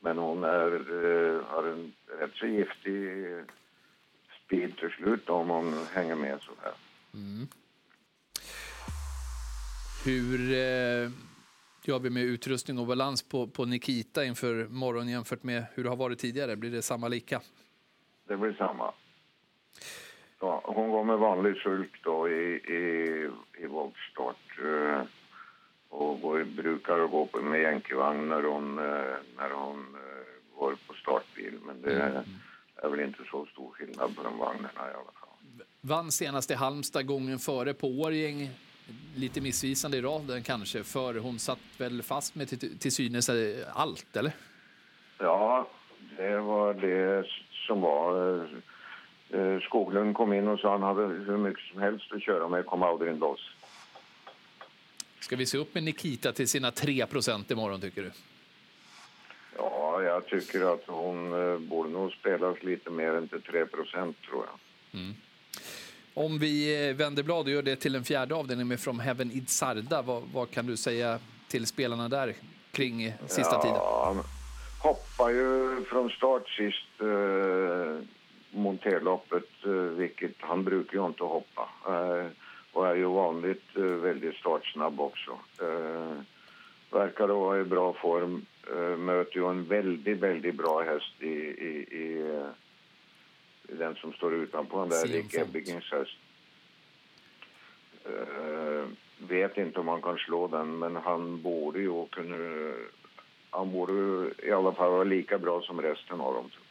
Men 0.00 0.18
hon 0.18 0.44
är, 0.44 0.72
eh, 0.72 1.44
har 1.44 1.64
en 1.64 1.92
rätt 2.18 2.34
så 2.34 2.46
giftig 2.46 3.26
speed 4.46 4.76
till 4.76 4.90
slut 4.90 5.28
om 5.28 5.48
hon 5.48 5.86
hänger 5.92 6.14
med 6.14 6.40
så 6.40 6.52
här. 6.62 6.72
Hur 10.04 10.40
eh, 10.52 11.10
gör 11.82 11.98
vi 11.98 12.10
med 12.10 12.22
utrustning 12.22 12.78
och 12.78 12.86
balans 12.86 13.22
på, 13.22 13.46
på 13.46 13.64
Nikita 13.64 14.24
inför 14.24 14.66
morgon 14.68 15.08
jämfört 15.08 15.42
med 15.42 15.64
hur 15.74 15.84
det 15.84 15.88
har 15.88 15.96
varit 15.96 16.18
tidigare? 16.18 16.56
Blir 16.56 16.70
det 16.70 16.82
samma 16.82 17.08
lika? 17.08 17.40
Det 18.28 18.36
blir 18.36 18.52
samma. 18.52 18.92
Ja, 20.40 20.62
hon 20.64 20.90
går 20.90 21.04
med 21.04 21.18
vanlig 21.18 21.56
sulk 21.56 22.00
då 22.04 22.28
i, 22.28 22.54
i, 22.54 23.30
i 23.58 23.66
voltstart. 23.66 24.58
Eh, 24.64 25.02
och 25.88 26.20
går, 26.20 26.44
brukar 26.44 27.06
gå 27.06 27.26
på 27.26 27.38
med 27.38 27.60
jänkarvagn 27.60 28.28
när 28.28 28.42
hon, 28.42 28.78
eh, 28.78 29.14
när 29.36 29.50
hon 29.50 29.78
eh, 29.78 30.58
går 30.58 30.76
på 30.86 30.94
startbil. 30.94 31.58
Men 31.66 31.82
det 31.82 31.92
är, 31.92 32.24
är 32.76 32.88
väl 32.88 33.00
inte 33.00 33.18
så 33.30 33.46
stor 33.46 33.70
skillnad 33.70 34.16
på 34.16 34.22
de 34.22 34.38
vagnarna 34.38 34.70
i 34.76 34.94
alla 34.94 35.12
fall. 35.20 35.64
Vann 35.80 36.10
senast 36.10 36.50
i 36.50 36.54
Halmstad 36.54 37.06
gången 37.06 37.38
före 37.38 37.74
på 37.74 37.86
Årjäng. 37.86 38.50
Lite 39.16 39.40
missvisande 39.40 39.96
i 39.96 40.02
raden 40.02 40.42
kanske, 40.42 40.84
för 40.84 41.14
hon 41.14 41.38
satt 41.38 41.58
väl 41.78 42.02
fast 42.02 42.34
med 42.34 42.48
till, 42.48 42.78
till 42.78 42.92
synes 42.92 43.30
allt, 43.74 44.16
eller? 44.16 44.32
Ja, 45.18 45.68
det 46.16 46.38
var 46.38 46.74
det 46.74 47.26
som 47.66 47.80
var. 47.80 48.46
Eh, 49.32 49.60
Skoglund 49.60 50.14
kom 50.14 50.32
in 50.32 50.48
och 50.48 50.60
sa 50.60 50.72
han 50.72 50.82
hade 50.82 51.06
hur 51.06 51.36
mycket 51.36 51.64
som 51.64 51.80
helst 51.80 52.12
att 52.12 52.22
köra 52.22 52.48
med, 52.48 52.66
kom 52.66 52.82
aldrig 52.82 53.18
loss. 53.18 53.40
Ska 55.20 55.36
vi 55.36 55.46
se 55.46 55.58
upp 55.58 55.74
med 55.74 55.82
Nikita 55.82 56.32
till 56.32 56.48
sina 56.48 56.70
3% 56.70 57.52
imorgon, 57.52 57.80
tycker 57.80 58.02
du? 58.02 58.10
Ja, 59.56 60.02
jag 60.02 60.26
tycker 60.26 60.74
att 60.74 60.82
hon 60.86 61.52
eh, 61.52 61.58
borde 61.58 61.90
nog 61.90 62.12
spelas 62.12 62.62
lite 62.62 62.90
mer 62.90 63.12
än 63.12 63.28
till 63.28 63.42
3 63.42 63.66
tror 63.66 64.14
jag. 64.30 64.58
Om 66.14 66.38
vi 66.38 66.88
eh, 66.88 66.94
vänder 66.94 67.22
blad 67.22 67.46
och 67.46 67.52
gör 67.52 67.62
det 67.62 67.76
till 67.76 67.94
en 67.94 68.04
fjärde 68.04 68.34
avdelning 68.34 68.68
med 68.68 68.80
From 68.80 69.00
Heaven 69.00 69.30
Idsarda, 69.30 70.02
vad, 70.02 70.22
vad 70.34 70.50
kan 70.50 70.66
du 70.66 70.76
säga 70.76 71.18
till 71.48 71.66
spelarna 71.66 72.08
där 72.08 72.34
kring 72.72 73.12
sista 73.26 73.52
ja, 73.52 73.62
tiden? 73.62 74.24
Hoppar 74.82 75.30
ju 75.30 75.84
från 75.84 76.10
start 76.10 76.48
sist 76.48 77.00
eh, 77.00 78.04
monterloppet, 78.50 79.64
eh, 79.64 79.70
vilket 79.72 80.34
han 80.38 80.64
brukar 80.64 80.98
ju 80.98 81.06
inte 81.06 81.24
hoppa. 81.24 81.68
Eh, 81.86 82.26
och 82.72 82.88
är 82.88 82.94
ju 82.94 83.04
vanligt 83.04 83.76
eh, 83.76 83.82
väldigt 83.82 84.34
startsnabb 84.34 85.00
också. 85.00 85.38
Verkar 86.90 87.28
vara 87.28 87.60
i 87.60 87.64
bra 87.64 87.92
form. 87.92 88.46
Möter 88.98 89.36
ju 89.36 89.50
en 89.50 89.64
väldigt, 89.64 90.18
väldigt 90.18 90.54
bra 90.54 90.82
häst 90.82 91.14
i, 91.22 91.26
i, 91.26 91.86
i, 91.90 92.44
den 93.62 93.94
som 93.94 94.12
står 94.12 94.34
utanpå 94.34 94.80
den 94.80 94.88
där, 94.88 95.06
Rick. 95.06 95.34
Ebbingings 95.34 95.92
häst. 95.92 96.16
Vet 99.18 99.58
inte 99.58 99.80
om 99.80 99.88
han 99.88 100.02
kan 100.02 100.16
slå 100.16 100.48
den, 100.48 100.78
men 100.78 100.96
han 100.96 101.42
borde 101.42 101.80
ju 101.80 102.06
kunna... 102.06 102.72
Han 103.50 103.72
borde 103.72 103.92
i 104.42 104.52
alla 104.52 104.72
fall 104.72 104.90
vara 104.90 105.04
lika 105.04 105.38
bra 105.38 105.62
som 105.62 105.82
resten 105.82 106.20
av 106.20 106.34
dem, 106.34 106.50
jag. 106.50 106.69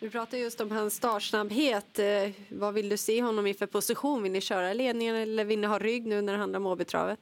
Du 0.00 0.10
pratar 0.10 0.38
just 0.38 0.60
om 0.60 0.70
hans 0.70 0.94
startsnabbhet. 0.94 1.98
Eh, 1.98 2.30
vad 2.48 2.74
vill 2.74 2.88
du 2.88 2.96
se 2.96 3.22
honom 3.22 3.46
i 3.46 3.54
för 3.54 3.66
position? 3.66 4.22
Vill 4.22 4.32
ni 4.32 4.40
köra 4.40 4.72
ledningen 4.72 5.16
eller 5.16 5.44
vill 5.44 5.60
ni 5.60 5.66
ha 5.66 5.78
rygg 5.78 6.06
nu 6.06 6.22
när 6.22 6.32
det 6.32 6.38
handlar 6.38 6.60
om 6.60 6.66
Åbytravet? 6.66 7.20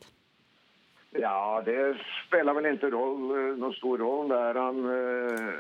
Ja, 1.11 1.63
det 1.65 1.99
spelar 2.27 2.55
väl 2.55 2.67
inte 2.67 2.91
roll, 2.91 3.31
eh, 3.31 3.57
någon 3.57 3.73
stor 3.73 3.99
roll. 3.99 4.31
Är 4.31 4.55
han, 4.55 4.85
eh, 4.85 5.55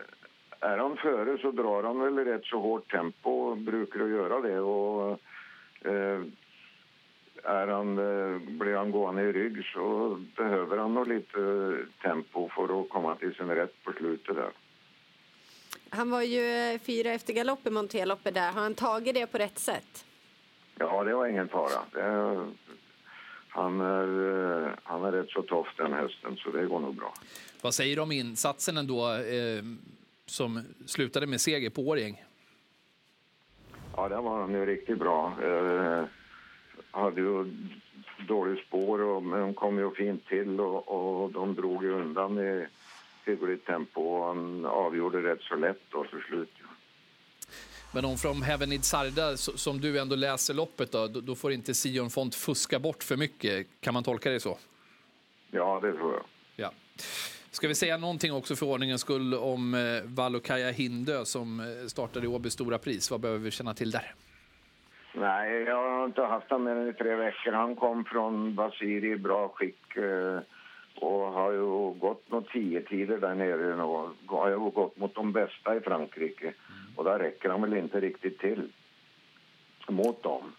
är 0.60 0.78
han 0.78 0.96
före 0.96 1.38
så 1.38 1.50
drar 1.50 1.82
han 1.82 2.00
väl 2.00 2.18
i 2.18 2.32
rätt 2.32 2.44
så 2.44 2.60
hårt 2.60 2.90
tempo, 2.90 3.30
och 3.30 3.56
brukar 3.56 4.00
att 4.00 4.10
göra 4.10 4.40
det. 4.40 4.60
Och, 4.60 5.20
är 7.44 7.66
han, 7.66 7.96
blir 8.58 8.76
han 8.76 8.90
gående 8.90 9.22
i 9.22 9.32
rygg 9.32 9.64
så 9.64 10.16
behöver 10.36 10.76
han 10.76 10.94
nog 10.94 11.08
lite 11.08 11.76
tempo 12.02 12.48
för 12.48 12.80
att 12.80 12.88
komma 12.88 13.14
till 13.14 13.34
sin 13.34 13.48
rätt 13.48 13.84
på 13.84 13.92
slutet 13.92 14.36
där. 14.36 14.50
Han 15.94 16.10
var 16.10 16.22
ju 16.22 16.46
eh, 16.46 16.78
fyra 16.78 17.10
efter 17.10 17.32
galopp 17.32 17.66
i 17.66 17.70
Monteloppet 17.70 18.34
där. 18.34 18.52
Har 18.52 18.62
han 18.62 18.74
tagit 18.74 19.14
det 19.14 19.26
på 19.26 19.38
rätt 19.38 19.58
sätt? 19.58 20.04
Ja, 20.78 21.04
det 21.04 21.14
var 21.14 21.26
ingen 21.26 21.48
fara. 21.48 21.84
Det, 21.92 22.46
han, 23.48 23.80
är, 23.80 24.08
eh, 24.62 24.70
han 24.82 25.04
är 25.04 25.12
rätt 25.12 25.30
så 25.30 25.42
tuff 25.42 25.66
den 25.76 25.92
hästen 25.92 26.36
så 26.36 26.50
det 26.50 26.66
går 26.66 26.80
nog 26.80 26.94
bra. 26.94 27.14
Vad 27.62 27.74
säger 27.74 27.96
du 27.96 28.02
om 28.02 28.12
insatsen 28.12 28.76
ändå 28.76 29.12
eh, 29.12 29.62
som 30.26 30.62
slutade 30.86 31.26
med 31.26 31.40
seger 31.40 31.70
på 31.70 31.82
Årjäng? 31.82 32.24
Ja, 33.96 34.08
den 34.08 34.24
var 34.24 34.46
nu 34.46 34.66
riktigt 34.66 34.98
bra. 34.98 35.32
Eh, 35.42 36.04
hade 36.90 37.20
ju 37.20 37.44
dåligt 38.28 38.66
spår, 38.66 39.00
och, 39.00 39.22
men 39.22 39.40
de 39.40 39.54
kom 39.54 39.78
ju 39.78 39.90
fint 39.94 40.26
till 40.26 40.60
och, 40.60 40.88
och 40.88 41.32
de 41.32 41.54
drog 41.54 41.84
ju 41.84 41.90
undan 41.90 42.38
i 42.38 42.66
hyggligt 43.26 43.66
tempo. 43.66 44.00
Och 44.00 44.26
han 44.26 44.66
avgjorde 44.66 45.22
rätt 45.22 45.42
så 45.42 45.56
lätt 45.56 45.80
då 45.90 46.04
till 46.04 46.20
slut. 46.28 46.50
Men 47.94 48.04
om 48.04 48.16
från 48.16 48.42
Heaven 48.42 48.68
Need 48.68 48.84
Sarda, 48.84 49.36
som 49.36 49.80
du 49.80 49.98
ändå 49.98 50.16
läser 50.16 50.54
loppet, 50.54 50.92
då, 50.92 51.06
då 51.06 51.20
då 51.20 51.34
får 51.34 51.52
inte 51.52 51.74
Sion 51.74 52.10
Font 52.10 52.34
fuska 52.34 52.78
bort 52.78 53.02
för 53.02 53.16
mycket. 53.16 53.66
Kan 53.80 53.94
man 53.94 54.04
tolka 54.04 54.30
det 54.30 54.40
så? 54.40 54.58
Ja, 55.50 55.80
det 55.82 55.92
tror 55.92 56.12
jag. 56.12 56.24
Ja. 56.56 56.70
Ska 57.50 57.68
vi 57.68 57.74
säga 57.74 57.96
någonting 57.96 58.32
också 58.32 58.56
för 58.56 58.66
ordningens 58.66 59.00
skull 59.00 59.34
om 59.34 59.74
eh, 59.74 59.80
Valokaja 60.04 60.70
Hindö 60.70 61.24
som 61.24 61.60
eh, 61.60 61.86
startade 61.86 62.26
i 62.26 62.28
Åby 62.28 62.50
Stora 62.50 62.78
Pris? 62.78 63.10
Vad 63.10 63.20
behöver 63.20 63.40
vi 63.40 63.50
känna 63.50 63.74
till 63.74 63.90
där? 63.90 64.14
Nej, 65.14 65.62
jag 65.62 65.90
har 65.90 66.04
inte 66.04 66.22
haft 66.22 66.50
honom 66.50 66.64
mer 66.64 66.76
än 66.76 66.88
i 66.88 66.92
tre 66.92 67.14
veckor. 67.14 67.52
Han 67.52 67.76
kom 67.76 68.04
från 68.04 68.54
Basiri 68.54 69.10
i 69.10 69.16
bra 69.16 69.48
skick 69.48 69.96
eh, 69.96 70.38
och 71.04 71.32
har 71.32 71.52
ju 71.52 71.90
gått 71.98 72.30
några 72.30 72.44
tio 72.52 72.80
tider 72.80 73.18
där 73.18 73.34
nere 73.34 73.82
och 73.82 74.10
har 74.26 74.48
ju 74.48 74.58
gått 74.58 74.96
mot 74.96 75.14
de 75.14 75.32
bästa 75.32 75.76
i 75.76 75.80
Frankrike. 75.80 76.52
Och 76.96 77.04
där 77.04 77.18
räcker 77.18 77.48
han 77.48 77.60
väl 77.62 77.76
inte 77.76 78.00
riktigt 78.00 78.38
till 78.38 78.72
mot 79.88 80.22
dem. 80.22 80.52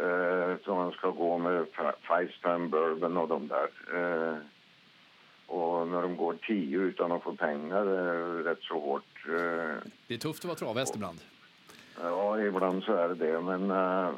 Eh, 0.00 0.56
så 0.64 0.74
han 0.74 0.92
ska 0.92 1.10
gå 1.10 1.38
med 1.38 1.66
Feistan 2.08 2.70
Bourbon 2.70 3.16
och 3.16 3.28
de 3.28 3.48
där. 3.48 3.68
Eh, 3.94 4.36
och 5.46 5.88
när 5.88 6.02
de 6.02 6.16
går 6.16 6.34
tio 6.46 6.78
utan 6.78 7.12
att 7.12 7.22
få 7.22 7.36
pengar 7.36 7.86
eh, 7.86 8.44
rätt 8.44 8.62
så 8.62 8.80
hårt. 8.80 9.24
Eh, 9.28 9.76
Det 10.06 10.14
är 10.14 10.18
tufft 10.18 10.44
att 10.44 10.48
vara 10.48 10.58
travhäst 10.58 10.96
ibland. 10.96 11.18
Ja, 12.02 12.40
ibland 12.40 12.82
så 12.82 12.92
är 12.92 13.08
det 13.08 13.14
det. 13.14 13.40
Men 13.40 13.70
eh, 13.70 14.10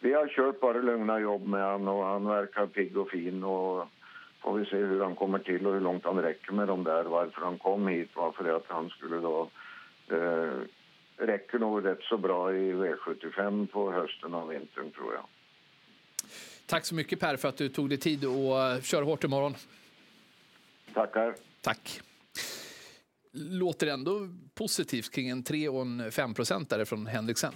vi 0.00 0.12
har 0.12 0.28
kört 0.28 0.60
bara 0.60 0.78
lugna 0.78 1.18
jobb 1.20 1.46
med 1.46 1.64
han 1.64 1.88
och 1.88 2.04
han 2.04 2.28
verkar 2.28 2.66
pigg 2.66 2.96
och 2.96 3.10
fin. 3.10 3.44
Och 3.44 3.88
får 4.46 4.58
vi 4.58 4.64
se 4.64 4.76
hur 4.76 5.00
han 5.00 5.16
kommer 5.16 5.38
till 5.38 5.66
och 5.66 5.72
hur 5.72 5.80
långt 5.80 6.04
han 6.04 6.22
räcker 6.22 6.52
med 6.52 6.68
dem 6.68 6.84
där. 6.84 7.04
Varför 7.04 7.40
han 7.40 7.58
kom 7.58 7.88
hit 7.88 8.10
var 8.14 8.32
för 8.32 8.56
att 8.56 8.64
han 8.68 8.90
skulle 8.90 9.16
då... 9.16 9.50
Eh, 10.10 10.60
räcker 11.16 11.58
nog 11.58 11.84
rätt 11.84 12.02
så 12.02 12.18
bra 12.18 12.54
i 12.54 12.72
V75 12.72 13.66
på 13.66 13.92
hösten 13.92 14.34
och 14.34 14.52
vintern 14.52 14.90
tror 14.90 15.14
jag. 15.14 15.24
Tack 16.66 16.84
så 16.84 16.94
mycket 16.94 17.20
Per 17.20 17.36
för 17.36 17.48
att 17.48 17.56
du 17.56 17.68
tog 17.68 17.88
dig 17.88 17.98
tid 17.98 18.24
och 18.24 18.62
eh, 18.62 18.80
kör 18.80 19.02
hårt 19.02 19.24
imorgon. 19.24 19.54
Tackar. 20.94 21.34
Tack. 21.60 22.00
Låter 23.32 23.86
ändå 23.86 24.28
positivt 24.54 25.14
kring 25.14 25.28
en 25.28 25.42
3 25.42 25.68
och 25.68 25.80
en 25.80 26.12
5 26.12 26.34
procentare 26.34 26.86
från 26.86 27.06
Henriksen. 27.06 27.52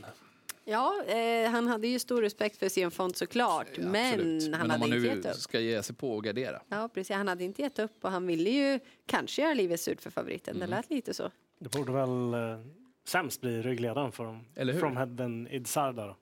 Ja, 0.70 1.02
eh, 1.06 1.50
han 1.50 1.66
hade 1.66 1.88
ju 1.88 1.98
stor 1.98 2.22
respekt 2.22 2.56
för 2.56 2.68
Sion 2.68 2.90
Font 2.90 3.16
såklart. 3.16 3.66
Ja, 3.74 3.82
men 3.82 4.14
absolut. 4.14 4.42
han 4.54 4.66
Men 4.68 4.70
hade 4.70 4.84
inte 4.96 4.98
nu 4.98 5.06
gett 5.16 5.26
upp. 5.26 5.34
ska 5.40 5.60
ge 5.60 5.82
sig 5.82 5.96
på 5.96 6.12
och 6.14 6.24
gardera. 6.24 6.62
Ja, 6.68 6.88
precis. 6.94 7.16
Han 7.16 7.28
hade 7.28 7.44
inte 7.44 7.62
gett 7.62 7.78
upp 7.78 8.04
och 8.04 8.10
han 8.10 8.26
ville 8.26 8.50
ju 8.50 8.80
kanske 9.06 9.42
göra 9.42 9.54
livet 9.54 9.80
surt 9.80 10.00
för 10.00 10.10
favoriten. 10.10 10.56
Mm. 10.56 10.70
Det 10.70 10.76
lät 10.76 10.90
lite 10.90 11.14
så. 11.14 11.30
Det 11.58 11.72
borde 11.72 11.92
väl 11.92 12.34
eh, 12.34 12.66
sämst 13.08 13.40
bli 13.40 13.62
ryggledaren 13.62 14.12
för 14.12 14.24
dem. 14.24 14.44
Eller 14.54 14.72
hur? 14.72 14.80
From 14.80 14.96
Heaven 14.96 15.48
Idzarda 15.50 16.06
då. 16.06 16.16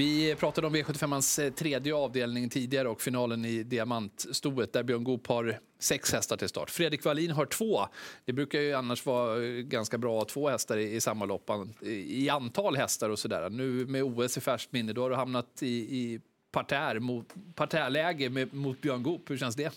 Vi 0.00 0.36
pratade 0.36 0.66
om 0.66 0.76
V75ans 0.76 1.44
eh, 1.44 1.52
tredje 1.52 1.94
avdelning 1.94 2.48
tidigare 2.48 2.88
och 2.88 3.00
finalen 3.00 3.44
i 3.44 3.62
diamantstoet 3.62 4.72
där 4.72 4.82
Björn 4.82 5.04
Goop 5.04 5.26
har 5.26 5.58
sex 5.78 6.12
hästar 6.12 6.36
till 6.36 6.48
start. 6.48 6.70
Fredrik 6.70 7.04
Wallin 7.04 7.30
har 7.30 7.46
två. 7.46 7.80
Det 8.24 8.32
brukar 8.32 8.60
ju 8.60 8.72
annars 8.72 9.06
vara 9.06 9.44
eh, 9.44 9.50
ganska 9.50 9.98
bra 9.98 10.24
två 10.24 10.48
hästar 10.48 10.76
i, 10.76 10.94
i 10.94 11.00
samma 11.00 11.24
lopp 11.24 11.50
i 11.82 12.30
antal 12.30 12.76
hästar 12.76 13.10
och 13.10 13.18
sådär. 13.18 13.50
Nu 13.50 13.86
med 13.86 14.02
OS 14.02 14.36
i 14.36 14.40
färskt 14.40 14.72
minne, 14.72 14.92
då 14.92 15.02
har 15.02 15.10
du 15.10 15.16
hamnat 15.16 15.62
i, 15.62 15.66
i 15.66 16.20
parterr 16.52 16.98
mot, 16.98 17.34
parterrläge 17.54 18.30
med, 18.30 18.54
mot 18.54 18.80
Björn 18.80 19.02
Goop. 19.02 19.30
Hur 19.30 19.36
känns 19.36 19.56
det? 19.56 19.72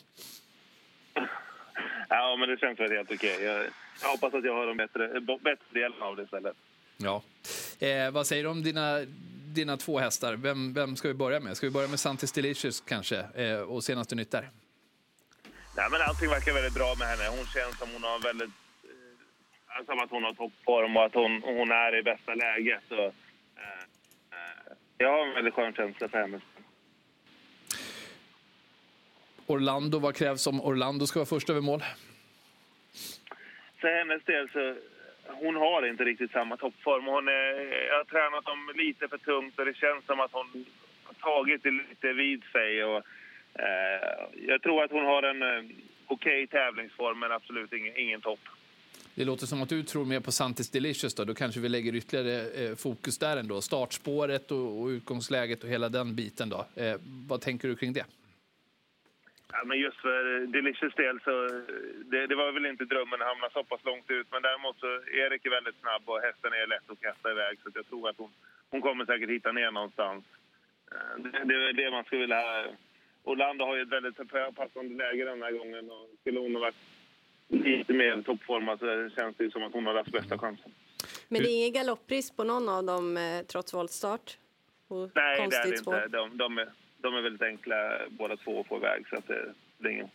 Ja, 2.09 2.35
men 2.39 2.49
det 2.49 2.57
känns 2.59 2.79
väl 2.79 2.91
helt 2.91 3.11
okej. 3.11 3.43
Jag, 3.43 3.65
jag 4.01 4.09
hoppas 4.09 4.33
att 4.33 4.45
jag 4.45 4.53
har 4.53 4.67
de 4.67 4.77
bättre, 4.77 5.21
bättre 5.21 5.65
delen 5.73 6.01
av 6.01 6.15
det 6.15 6.23
istället. 6.23 6.55
Ja. 6.97 7.23
Eh, 7.79 8.11
vad 8.11 8.27
säger 8.27 8.43
du 8.43 8.49
om 8.49 8.63
dina, 8.63 8.99
dina 9.53 9.77
två 9.77 9.99
hästar? 9.99 10.33
Vem, 10.35 10.73
vem 10.73 10.95
ska 10.95 11.07
vi 11.07 11.13
börja 11.13 11.39
med? 11.39 11.57
Ska 11.57 11.67
vi 11.67 11.71
börja 11.71 11.87
med 11.87 11.99
Santis 11.99 12.31
Delicious 12.31 12.81
kanske? 12.81 13.17
Eh, 13.35 13.59
och 13.59 13.83
senaste 13.83 14.15
nytt 14.15 14.31
där? 14.31 14.49
Nej, 15.77 15.87
men 15.91 16.01
allting 16.01 16.29
verkar 16.29 16.53
väldigt 16.53 16.73
bra 16.73 16.95
med 16.99 17.07
henne. 17.07 17.37
Hon 17.37 17.45
känns 17.45 17.77
som 17.79 17.89
hon 17.93 18.03
har 18.03 18.19
väldigt... 18.23 18.49
Eh, 19.79 19.85
som 19.85 19.99
att 19.99 20.09
hon 20.09 20.23
har 20.23 20.33
toppform 20.33 20.97
och 20.97 21.05
att 21.05 21.13
hon, 21.13 21.41
hon 21.43 21.71
är 21.71 21.99
i 21.99 22.03
bästa 22.03 22.35
läget. 22.35 22.81
Så, 22.89 22.95
eh, 22.95 23.83
eh, 24.31 24.73
jag 24.97 25.11
har 25.11 25.27
en 25.27 25.33
väldigt 25.33 25.53
skön 25.53 25.73
känsla 25.73 26.09
för 26.09 26.17
henne. 26.17 26.41
Orlando, 29.47 29.99
vad 29.99 30.15
krävs 30.15 30.47
om 30.47 30.61
Orlando 30.61 31.07
ska 31.07 31.19
vara 31.19 31.25
först 31.25 31.49
över 31.49 31.61
mål? 31.61 31.83
För 33.81 33.87
hennes 33.97 34.23
del 34.23 34.49
så... 34.49 34.75
Hon 35.27 35.55
har 35.55 35.87
inte 35.87 36.03
riktigt 36.03 36.31
samma 36.31 36.57
toppform. 36.57 37.05
Hon 37.05 37.27
är, 37.27 37.51
jag 37.87 37.97
har 37.97 38.03
tränat 38.03 38.45
dem 38.45 38.71
lite 38.75 39.07
för 39.07 39.17
tungt 39.17 39.59
och 39.59 39.65
det 39.65 39.77
känns 39.77 40.05
som 40.05 40.19
att 40.19 40.31
hon 40.31 40.65
har 41.03 41.13
tagit 41.13 41.63
det 41.63 41.71
lite 41.71 42.13
vid 42.13 42.43
sig. 42.51 42.83
Och, 42.83 43.01
eh, 43.53 44.27
jag 44.47 44.61
tror 44.61 44.83
att 44.83 44.91
hon 44.91 45.05
har 45.05 45.23
en 45.23 45.41
eh, 45.41 45.75
okej 46.07 46.47
tävlingsform, 46.47 47.19
men 47.19 47.31
absolut 47.31 47.73
ingen, 47.73 47.97
ingen 47.97 48.21
topp. 48.21 48.39
Det 49.15 49.25
låter 49.25 49.45
som 49.45 49.61
att 49.61 49.69
du 49.69 49.83
tror 49.83 50.05
mer 50.05 50.19
på 50.19 50.31
Santis 50.31 50.69
Delicious. 50.69 51.13
Då, 51.13 51.23
då 51.23 51.33
kanske 51.33 51.59
vi 51.59 51.69
lägger 51.69 51.95
ytterligare 51.95 52.65
eh, 52.65 52.75
fokus 52.75 53.17
där 53.17 53.37
ändå. 53.37 53.61
Startspåret 53.61 54.51
och, 54.51 54.81
och 54.81 54.87
utgångsläget 54.87 55.63
och 55.63 55.69
hela 55.69 55.89
den 55.89 56.15
biten. 56.15 56.49
Då. 56.49 56.65
Eh, 56.75 56.95
vad 57.27 57.41
tänker 57.41 57.67
du 57.67 57.75
kring 57.75 57.93
det? 57.93 58.05
Ja, 59.55 59.59
men 59.65 59.77
just 59.79 59.97
för 59.97 60.47
Delicious 60.55 60.95
del 60.95 61.19
så 61.27 61.35
det, 62.11 62.27
det 62.27 62.35
var 62.35 62.51
väl 62.51 62.65
inte 62.65 62.85
drömmen 62.85 63.21
att 63.21 63.27
hamna 63.27 63.49
så 63.49 63.63
pass 63.63 63.83
långt 63.83 64.11
ut. 64.11 64.27
Men 64.31 64.41
däremot 64.41 64.79
så 64.79 64.87
Erik 65.21 65.45
är 65.45 65.49
väldigt 65.49 65.79
snabb 65.79 66.03
och 66.05 66.21
hästen 66.21 66.53
är 66.53 66.67
lätt 66.67 66.91
att 66.91 67.01
kasta 67.01 67.31
iväg. 67.31 67.53
Så 67.61 67.69
att 67.69 67.75
jag 67.75 67.87
tror 67.89 68.09
att 68.09 68.17
hon, 68.17 68.31
hon 68.69 68.81
kommer 68.81 69.05
säkert 69.05 69.29
hitta 69.29 69.51
ner 69.51 69.71
någonstans. 69.71 70.23
Eh, 70.91 71.23
Det, 71.23 71.43
det 71.49 71.55
är 71.69 71.73
det 71.73 71.91
man 71.91 72.03
skulle 72.03 72.21
vilja... 72.21 72.43
Orlando 73.23 73.65
har 73.65 73.75
ju 73.75 73.81
ett 73.81 73.97
väldigt 73.97 74.17
passande 74.55 74.95
läge 75.03 75.25
den 75.25 75.41
här 75.41 75.51
gången. 75.51 75.91
Och 75.91 76.09
skulle 76.21 76.39
hon 76.39 76.55
ha 76.55 76.61
varit 76.61 76.81
lite 77.47 77.93
mer 77.93 78.21
toppformad 78.21 78.79
så 78.79 79.09
känns 79.15 79.37
det 79.37 79.51
som 79.51 79.63
att 79.63 79.73
hon 79.73 79.85
har 79.85 79.95
haft 79.95 80.11
bästa 80.11 80.37
chansen. 80.37 80.71
Men 81.27 81.41
det 81.43 81.49
är 81.49 81.59
ingen 81.59 81.73
galopprisk 81.73 82.35
på 82.35 82.43
någon 82.43 82.69
av 82.69 82.83
dem 82.83 83.17
eh, 83.17 83.45
trots 83.45 83.73
voltstart? 83.73 84.37
Och 84.87 84.97
Nej, 84.97 85.09
det 85.15 85.21
är 85.21 85.37
konstigt 85.37 85.85
det 85.85 85.95
inte. 85.95 86.07
De, 86.07 86.37
de, 86.37 86.57
är, 86.57 86.69
de 87.03 87.15
är 87.15 87.21
väldigt 87.21 87.41
enkla 87.41 87.75
båda 88.09 88.37
två 88.37 88.59
att 88.59 88.67
få 88.67 88.77
iväg. 88.77 89.07
Så 89.09 89.15
att 89.15 89.27
det, 89.27 89.53
det 89.77 89.87
är 89.87 89.91
ingen... 89.91 90.09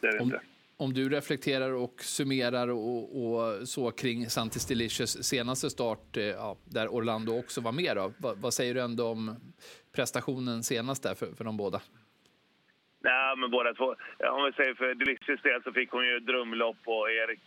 Det 0.00 0.06
är 0.06 0.12
det 0.12 0.18
Om, 0.18 0.24
inte. 0.24 0.40
om 0.76 0.92
du 0.92 1.08
reflekterar 1.08 1.72
och 1.72 1.94
summerar 2.02 2.68
och, 2.68 3.22
och 3.24 3.68
så 3.68 3.90
kring 3.90 4.30
Santis 4.30 4.66
Delicious 4.66 5.24
senaste 5.24 5.70
start, 5.70 6.16
eh, 6.16 6.24
ja, 6.24 6.56
där 6.64 6.88
Orlando 6.88 7.38
också 7.38 7.60
var 7.60 7.72
med, 7.72 7.96
då. 7.96 8.12
Va, 8.18 8.34
vad 8.36 8.54
säger 8.54 8.74
du 8.74 8.80
ändå 8.80 9.06
om 9.06 9.36
prestationen 9.92 10.62
senast 10.62 11.02
där 11.02 11.14
för, 11.14 11.26
för 11.36 11.44
de 11.44 11.56
båda? 11.56 11.80
Nej, 13.02 13.36
men 13.36 13.50
båda 13.50 13.74
två. 13.74 13.94
Om 14.36 14.44
vi 14.44 14.52
säger 14.52 14.74
för 14.74 14.94
Delicious 14.94 15.42
del 15.42 15.62
så 15.62 15.72
fick 15.72 15.90
hon 15.90 16.06
ju 16.06 16.20
drömlopp 16.20 16.82
och 16.84 17.10
Erik 17.10 17.40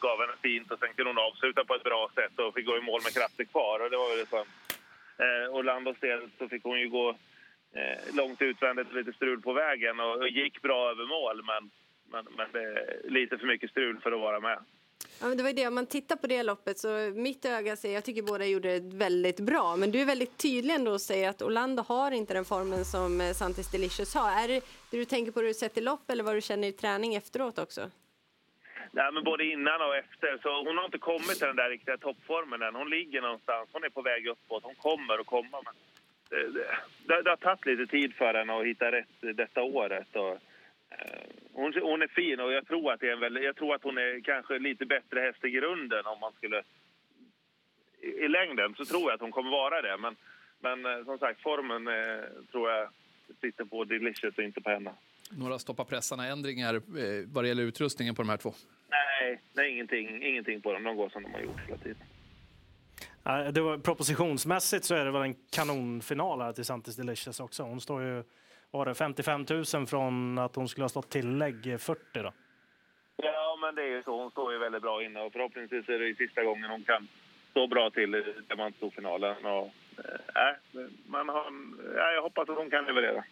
gav 0.00 0.20
henne 0.20 0.32
fint 0.42 0.70
och 0.72 0.78
sen 0.78 0.94
kunde 0.94 1.10
hon 1.10 1.18
avsluta 1.18 1.64
på 1.64 1.74
ett 1.74 1.82
bra 1.84 2.10
sätt 2.14 2.38
och 2.38 2.54
fick 2.54 2.66
gå 2.66 2.76
i 2.76 2.80
mål 2.80 3.00
med 3.04 3.14
krafter 3.14 3.44
kvar 3.44 3.80
och 3.80 3.90
det 3.90 3.96
var 3.96 4.16
väl 4.16 4.26
skönt. 4.26 4.48
Eh, 5.24 5.54
Orlandos 5.56 6.00
del 6.00 6.20
så 6.38 6.48
fick 6.48 6.64
hon 6.64 6.80
ju 6.80 6.88
gå 6.88 7.16
eh, 7.72 8.14
långt 8.14 8.42
utvändigt, 8.42 8.92
lite 8.92 9.12
strul 9.12 9.40
på 9.40 9.52
vägen 9.52 10.00
och, 10.00 10.16
och 10.16 10.28
gick 10.28 10.62
bra 10.62 10.90
över 10.90 11.06
mål 11.06 11.44
men, 11.44 11.70
men, 12.12 12.34
men 12.36 12.46
det 12.52 12.62
är 12.62 13.10
lite 13.10 13.38
för 13.38 13.46
mycket 13.46 13.70
strul 13.70 14.00
för 14.00 14.12
att 14.12 14.20
vara 14.20 14.40
med. 14.40 14.58
Ja, 15.20 15.28
men 15.28 15.36
det 15.36 15.42
var 15.42 15.52
det. 15.52 15.66
Om 15.66 15.74
man 15.74 15.86
tittar 15.86 16.16
på 16.16 16.26
det 16.26 16.42
loppet 16.42 16.78
så 16.78 16.88
mitt 17.14 17.44
öga 17.44 17.76
säger 17.76 17.94
jag 17.94 18.04
tycker 18.04 18.22
båda 18.22 18.46
gjorde 18.46 18.78
det 18.78 18.96
väldigt 18.96 19.40
bra. 19.40 19.76
Men 19.76 19.90
du 19.90 20.00
är 20.00 20.06
väldigt 20.06 20.38
tydlig 20.38 20.74
ändå 20.74 20.92
och 20.92 21.00
säger 21.00 21.28
att 21.28 21.42
Orlando 21.42 21.82
har 21.82 22.10
inte 22.10 22.34
den 22.34 22.44
formen 22.44 22.84
som 22.84 23.20
eh, 23.20 23.32
Santis 23.32 23.70
Delicious 23.70 24.14
har. 24.14 24.30
Är 24.30 24.48
det 24.48 24.60
det 24.90 24.96
du 24.96 25.04
tänker 25.04 25.32
på 25.32 25.42
det 25.42 25.48
du 25.48 25.54
sett 25.54 25.78
i 25.78 25.80
lopp 25.80 26.10
eller 26.10 26.24
vad 26.24 26.34
du 26.34 26.40
känner 26.40 26.68
i 26.68 26.72
träning 26.72 27.14
efteråt 27.14 27.58
också? 27.58 27.90
Nej, 28.90 29.12
men 29.12 29.24
både 29.24 29.44
innan 29.44 29.82
och 29.82 29.96
efter. 29.96 30.38
Så 30.42 30.64
hon 30.64 30.76
har 30.78 30.84
inte 30.84 30.98
kommit 30.98 31.38
till 31.38 31.46
den 31.46 31.56
där 31.56 31.70
riktiga 31.70 31.98
toppformen 31.98 32.62
än. 32.62 32.74
Hon 32.74 32.90
ligger 32.90 33.20
någonstans. 33.20 33.68
Hon 33.72 33.84
är 33.84 33.88
på 33.88 34.02
väg 34.02 34.26
uppåt. 34.26 34.62
Hon 34.64 34.74
kommer 34.74 35.20
och 35.20 35.26
komma. 35.26 35.62
Men 35.64 35.74
det, 37.06 37.22
det, 37.22 37.30
har 37.30 37.36
tagit 37.36 37.66
lite 37.66 37.86
tid 37.86 38.14
för 38.14 38.34
henne 38.34 38.58
att 38.58 38.66
hitta 38.66 38.92
rätt 38.92 39.36
detta 39.36 39.62
året. 39.62 40.16
Och, 40.16 40.32
eh, 40.90 41.22
hon, 41.52 41.72
hon, 41.82 42.02
är 42.02 42.08
fin 42.08 42.40
och 42.40 42.52
jag 42.52 42.66
tror, 42.66 42.92
att 42.92 43.00
det 43.00 43.08
är 43.08 43.12
en 43.12 43.20
väldigt, 43.20 43.44
jag 43.44 43.56
tror 43.56 43.74
att 43.74 43.82
hon 43.82 43.98
är 43.98 44.20
kanske 44.20 44.58
lite 44.58 44.86
bättre 44.86 45.20
häst 45.20 45.44
i 45.44 45.50
grunden 45.50 46.06
om 46.06 46.20
man 46.20 46.32
skulle... 46.32 46.62
I, 48.00 48.06
i 48.06 48.28
längden 48.28 48.74
så 48.74 48.84
tror 48.84 49.02
jag 49.02 49.14
att 49.14 49.20
hon 49.20 49.32
kommer 49.32 49.50
vara 49.50 49.82
det. 49.82 49.96
Men, 49.96 50.16
men 50.60 50.86
eh, 50.86 51.04
som 51.04 51.18
sagt, 51.18 51.42
formen 51.42 51.88
eh, 51.88 52.24
tror 52.50 52.70
jag 52.70 52.88
sitter 53.40 53.64
på 53.64 53.84
Delicious 53.84 54.38
och 54.38 54.44
inte 54.44 54.60
på 54.60 54.70
henne. 54.70 54.92
Några 55.30 55.58
stoppa 55.58 55.84
pressarna-ändringar 55.84 56.74
eh, 56.74 57.24
vad 57.26 57.44
det 57.44 57.48
gäller 57.48 57.62
utrustningen 57.62 58.14
på 58.14 58.22
de 58.22 58.28
här 58.28 58.36
två? 58.36 58.52
Nej, 58.90 59.40
nej 59.52 59.70
ingenting, 59.70 60.22
ingenting 60.22 60.60
på 60.60 60.72
dem. 60.72 60.82
De 60.82 60.96
går 60.96 61.08
som 61.08 61.22
de 61.22 61.32
har 61.32 61.40
gjort 61.40 61.60
hela 61.66 61.78
tiden. 61.78 62.02
Det 63.24 63.60
var, 63.60 63.78
propositionsmässigt 63.78 64.84
så 64.84 64.94
är 64.94 65.04
det 65.04 65.10
väl 65.10 65.22
en 65.22 65.34
kanonfinal 65.50 66.40
här 66.40 66.52
till 66.52 66.64
Santis 66.64 66.96
Delicious 66.96 67.40
också. 67.40 67.62
Hon 67.62 67.80
står 67.80 68.02
ju 68.02 68.24
var 68.70 68.86
det 68.86 68.94
55 68.94 69.46
000 69.74 69.86
från 69.86 70.38
att 70.38 70.56
hon 70.56 70.68
skulle 70.68 70.84
ha 70.84 70.88
stått 70.88 71.10
tillägg 71.10 71.80
40 71.80 72.00
då? 72.12 72.32
Ja, 73.16 73.58
men 73.60 73.74
det 73.74 73.82
är 73.82 73.86
ju 73.86 74.02
så. 74.02 74.22
Hon 74.22 74.30
står 74.30 74.52
ju 74.52 74.58
väldigt 74.58 74.82
bra 74.82 75.04
inne 75.04 75.20
och 75.20 75.32
förhoppningsvis 75.32 75.88
är 75.88 75.98
det 75.98 76.14
sista 76.14 76.42
gången 76.42 76.70
hon 76.70 76.84
kan 76.84 77.08
stå 77.50 77.66
bra 77.66 77.90
till 77.90 78.14
i 78.14 78.34
diamantstofinalen. 78.48 79.46
Och, 79.46 79.70
äh, 80.34 80.86
man 81.06 81.28
har, 81.28 81.44
ja, 81.96 82.12
jag 82.12 82.22
hoppas 82.22 82.48
att 82.48 82.56
hon 82.56 82.70
kan 82.70 82.84
leverera. 82.84 83.24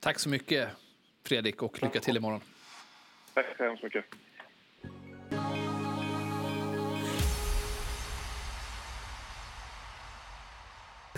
Tack 0.00 0.18
så 0.18 0.28
mycket 0.28 0.68
Fredrik 1.26 1.62
och 1.62 1.82
lycka 1.82 2.00
till 2.00 2.16
imorgon. 2.16 2.40
Tack 3.34 3.46
så 3.56 3.64
hemskt 3.64 3.82
mycket. 3.82 4.04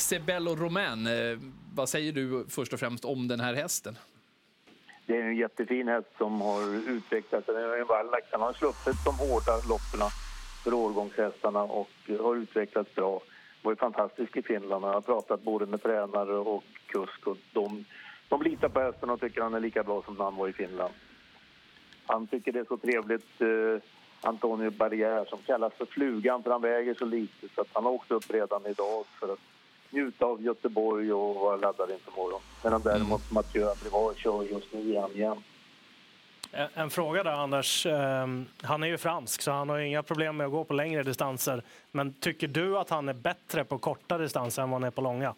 Sebello 0.07 0.57
Romain, 0.57 1.07
eh, 1.07 1.39
vad 1.75 1.89
säger 1.89 2.13
du 2.13 2.47
först 2.49 2.73
och 2.73 2.81
främst 2.81 3.05
om 3.05 3.29
den 3.29 3.41
här 3.41 3.55
hästen? 3.55 3.99
Det 5.07 5.17
är 5.17 5.23
en 5.23 5.37
jättefin 5.37 5.89
häst 5.89 6.09
som 6.19 6.41
har 6.41 6.91
utvecklats. 6.91 7.47
Den 7.47 7.57
är 7.57 7.81
en 7.81 7.87
vallack. 7.87 8.25
Han 8.33 8.41
har 8.41 8.53
sluppit 8.53 9.05
de 9.05 9.15
hårda 9.15 9.57
loppen 9.69 10.11
för 10.65 10.75
årgångshästarna 10.75 11.63
och 11.63 11.91
har 12.21 12.37
utvecklats 12.37 12.95
bra. 12.95 13.21
var 13.63 13.73
ju 13.73 13.77
fantastisk 13.77 14.37
i 14.37 14.43
Finland. 14.43 14.85
Han 14.85 14.95
har 14.95 15.01
pratat 15.01 15.43
både 15.43 15.67
med 15.67 15.83
tränare 15.83 16.35
och 16.35 16.65
kusk 16.87 17.27
och 17.27 17.37
de, 17.53 17.85
de 18.29 18.43
litar 18.43 18.69
på 18.69 18.81
hästen 18.81 19.11
och 19.11 19.21
tycker 19.21 19.41
han 19.41 19.55
är 19.55 19.61
lika 19.61 19.83
bra 19.83 20.03
som 20.03 20.15
när 20.15 20.25
han 20.25 20.37
var 20.37 20.49
i 20.49 20.53
Finland. 20.53 20.95
Han 22.07 22.27
tycker 22.27 22.53
det 22.53 22.61
är 22.61 22.65
så 22.65 22.77
trevligt, 22.77 23.41
eh, 23.41 23.83
Antonio 24.21 24.71
Barrière, 24.71 25.29
som 25.29 25.39
kallas 25.47 25.73
för 25.75 25.87
Flugan 25.87 26.43
för 26.43 26.51
han 26.51 26.63
väger 26.63 26.95
så 26.95 27.05
lite 27.05 27.49
så 27.55 27.61
att 27.61 27.69
han 27.73 27.85
har 27.85 27.93
åkt 27.93 28.11
upp 28.11 28.31
redan 28.31 28.67
idag 28.67 29.05
för 29.21 29.33
att 29.33 29.56
njuta 29.91 30.25
av 30.25 30.43
Göteborg 30.43 31.13
och 31.13 31.35
vara 31.35 31.57
laddad 31.57 31.91
inför 31.91 32.13
morgon. 32.17 32.41
Medan 32.65 32.83
däremot 32.83 33.31
mm. 33.31 33.35
Mathieu 33.35 33.71
Abrivard 33.71 34.17
kör 34.17 34.43
just 34.43 34.73
nu 34.73 34.81
igen 34.81 35.11
igen. 35.15 35.43
En, 36.75 36.91
fråga 36.91 37.23
där, 37.23 37.33
Anders. 37.33 37.87
Um, 37.87 38.47
han 38.63 38.83
är 38.83 38.87
ju 38.87 38.99
fransk, 38.99 39.43
så 39.43 39.51
han 39.51 39.69
har 39.69 39.79
inga 39.79 40.03
problem 40.03 40.37
med 40.37 40.47
att 40.47 40.53
gå 40.53 40.65
på 40.65 40.75
längre 40.75 41.03
distanser. 41.03 41.63
Men 41.91 42.13
tycker 42.13 42.49
du 42.49 42.79
att 42.79 42.91
han 42.91 43.09
är 43.09 43.15
bättre 43.15 43.65
på 43.65 43.79
korta 43.79 44.19
distanser 44.19 44.63
än 44.63 44.71
vad 44.71 44.81
han 44.81 44.87
är 44.87 44.91
på 44.91 45.01
långa? 45.01 45.35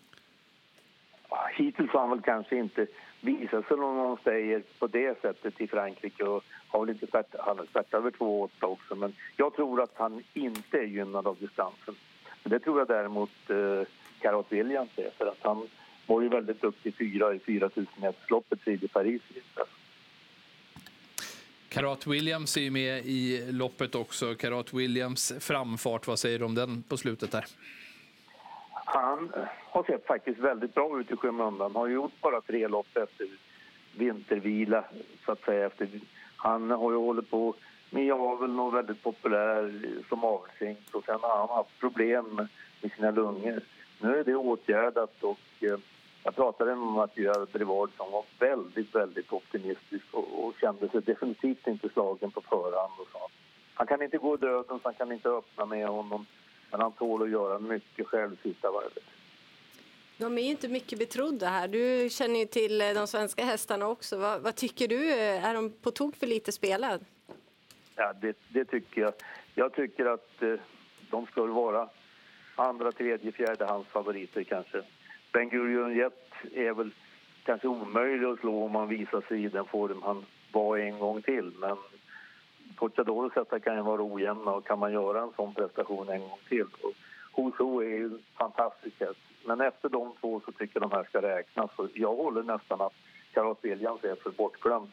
Hittills 1.54 1.90
har 1.90 2.00
han 2.00 2.10
väl 2.10 2.20
kanske 2.20 2.56
inte 2.56 2.86
visat 3.20 3.68
sig 3.68 3.76
någon 3.76 4.18
säger 4.24 4.62
på 4.78 4.86
det 4.86 5.20
sättet 5.20 5.60
i 5.60 5.66
Frankrike. 5.66 6.24
Och 6.24 6.44
har 6.68 6.80
väl 6.80 6.90
inte 6.90 7.06
start, 7.06 7.26
han 7.38 7.66
startat 7.70 7.94
över 7.94 8.10
2,8 8.10 8.48
också. 8.60 8.94
Men 8.94 9.14
jag 9.36 9.54
tror 9.54 9.82
att 9.82 9.92
han 9.94 10.22
inte 10.34 10.78
är 10.78 10.86
gynnad 10.86 11.26
av 11.26 11.36
distansen. 11.40 11.94
Det 12.44 12.58
tror 12.58 12.78
jag 12.78 12.88
däremot 12.88 13.50
eh, 13.50 13.88
Carrot 14.20 14.52
Williams 14.52 14.90
är. 14.96 15.10
För 15.18 15.26
att 15.26 15.38
han 15.40 15.68
var 16.06 16.22
ju 16.22 16.28
väldigt 16.28 16.60
duktig 16.60 16.94
fyra 16.98 17.34
i 17.34 17.38
4000 17.38 17.86
metersloppet 18.00 18.68
i 18.68 18.88
Paris 18.88 19.22
Karat 21.68 22.06
Williams 22.06 22.56
är 22.56 22.60
ju 22.60 22.70
med 22.70 23.06
i 23.06 23.52
loppet 23.52 23.94
också. 23.94 24.34
Karat 24.34 24.74
Williams 24.74 25.32
framfart, 25.40 26.06
vad 26.06 26.18
säger 26.18 26.38
du 26.38 26.44
om 26.44 26.54
den 26.54 26.82
på 26.82 26.96
slutet 26.96 27.32
där? 27.32 27.44
Han 28.72 29.32
har 29.70 29.84
sett 29.84 30.06
faktiskt 30.06 30.38
väldigt 30.38 30.74
bra 30.74 31.00
ut 31.00 31.10
i 31.10 31.16
skymundan. 31.16 31.74
Har 31.74 31.88
gjort 31.88 32.20
bara 32.20 32.40
tre 32.40 32.68
lopp 32.68 32.96
efter 32.96 33.26
vintervila, 33.96 34.84
så 35.24 35.32
att 35.32 35.44
säga. 35.44 35.66
Efter, 35.66 35.88
han 36.36 36.70
har 36.70 36.90
ju 36.90 36.96
hållit 36.96 37.30
på 37.30 37.54
med 37.90 38.12
aveln 38.12 38.58
och 38.58 38.74
väldigt 38.74 39.02
populär 39.02 39.80
som 40.08 40.24
avelshingst 40.24 40.94
och 40.94 41.04
sen 41.04 41.18
har 41.22 41.38
han 41.38 41.48
haft 41.48 41.78
problem 41.80 42.48
med 42.80 42.92
sina 42.92 43.10
lungor. 43.10 43.60
Nu 43.98 44.18
är 44.18 44.24
det 44.24 44.34
åtgärdat 44.34 45.22
och 45.22 45.38
eh, 45.60 45.78
jag 46.24 46.34
pratade 46.34 46.76
med 46.76 46.86
Mathieu 46.86 47.46
Brevard 47.52 47.90
som 47.96 48.12
var 48.12 48.24
väldigt, 48.38 48.94
väldigt 48.94 49.32
optimistisk 49.32 50.04
och, 50.12 50.44
och 50.44 50.54
kände 50.60 50.88
sig 50.88 51.00
definitivt 51.00 51.66
inte 51.66 51.88
slagen 51.88 52.30
på 52.30 52.40
förhand. 52.40 52.92
Och 52.98 53.08
så. 53.12 53.18
Han 53.74 53.86
kan 53.86 54.02
inte 54.02 54.18
gå 54.18 54.36
döden, 54.36 54.64
så 54.78 54.80
han 54.84 54.94
kan 54.94 55.12
inte 55.12 55.28
öppna 55.28 55.66
med 55.66 55.88
honom 55.88 56.26
men 56.70 56.80
han 56.80 56.92
tål 56.92 57.22
att 57.22 57.30
göra 57.30 57.58
mycket 57.58 58.06
själv 58.06 58.36
sista 58.42 58.70
varvet. 58.70 59.04
De 60.18 60.38
är 60.38 60.42
ju 60.42 60.50
inte 60.50 60.68
mycket 60.68 60.98
betrodda 60.98 61.46
här. 61.46 61.68
Du 61.68 62.08
känner 62.10 62.40
ju 62.40 62.46
till 62.46 62.80
eh, 62.80 62.88
de 62.94 63.06
svenska 63.06 63.44
hästarna 63.44 63.88
också. 63.88 64.18
Vad, 64.18 64.40
vad 64.40 64.54
tycker 64.54 64.88
du? 64.88 65.12
Är 65.12 65.54
de 65.54 65.70
på 65.70 65.90
tok 65.90 66.16
för 66.16 66.26
lite 66.26 66.52
spelade? 66.52 67.04
Ja, 67.96 68.12
det, 68.20 68.36
det, 68.48 68.64
tycker 68.64 69.00
jag. 69.00 69.12
Jag 69.54 69.72
tycker 69.72 70.06
att 70.06 70.42
eh, 70.42 70.54
de 71.10 71.26
ska 71.26 71.46
vara 71.46 71.88
andra, 72.58 72.92
tredje, 72.92 73.32
fjärde 73.32 73.64
hans 73.64 73.86
favoriter 73.86 74.44
kanske. 74.44 74.82
Ben 75.32 75.48
Gurion 75.48 75.96
Jet 75.96 76.32
är 76.54 76.72
väl 76.72 76.90
kanske 77.44 77.68
omöjlig 77.68 78.26
att 78.26 78.40
slå 78.40 78.64
om 78.64 78.74
han 78.74 78.88
visar 78.88 79.20
sig 79.20 79.44
i 79.44 79.48
den 79.48 79.64
form 79.64 80.02
han 80.02 80.24
var 80.52 80.78
en 80.78 80.98
gång 80.98 81.22
till. 81.22 81.52
Men 81.58 81.76
Cortador 82.76 83.32
hästar 83.34 83.58
kan 83.58 83.76
ju 83.76 83.82
vara 83.82 84.02
ojämna 84.02 84.50
och 84.50 84.66
kan 84.66 84.78
man 84.78 84.92
göra 84.92 85.22
en 85.22 85.32
sån 85.36 85.54
prestation 85.54 86.08
en 86.08 86.20
gång 86.20 86.38
till. 86.48 86.66
Och 86.82 86.92
Hoso 87.32 87.82
är 87.82 87.96
ju 87.96 88.18
fantastisk 88.38 89.00
häst. 89.00 89.20
Men 89.44 89.60
efter 89.60 89.88
de 89.88 90.12
två 90.20 90.40
så 90.44 90.52
tycker 90.52 90.80
jag 90.80 90.90
de 90.90 90.96
här 90.96 91.04
ska 91.04 91.22
räknas. 91.22 91.70
Så 91.76 91.88
jag 91.94 92.16
håller 92.16 92.42
nästan 92.42 92.80
att 92.80 92.94
Karat 93.32 93.58
Williams 93.62 94.04
är 94.04 94.14
för 94.14 94.30
bortglömd. 94.30 94.90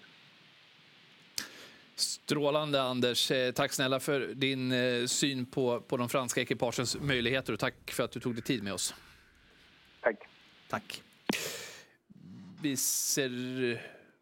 Strålande, 1.96 2.82
Anders. 2.82 3.32
Eh, 3.32 3.52
tack 3.52 3.74
snälla 3.74 4.00
för 4.00 4.20
din 4.20 4.72
eh, 4.72 5.06
syn 5.06 5.46
på, 5.46 5.82
på 5.82 5.98
de 5.98 6.10
franska 6.10 6.42
ekipagens 6.42 6.98
möjligheter 7.00 7.54
och 7.54 7.60
tack 7.60 7.92
för 7.92 8.04
att 8.04 8.12
du 8.12 8.20
tog 8.20 8.36
dig 8.36 8.44
tid 8.44 8.64
med 8.64 8.74
oss. 8.74 8.94
Tack. 10.02 10.16
Tack. 10.70 11.02
Vi 12.62 12.78
ser 12.78 13.32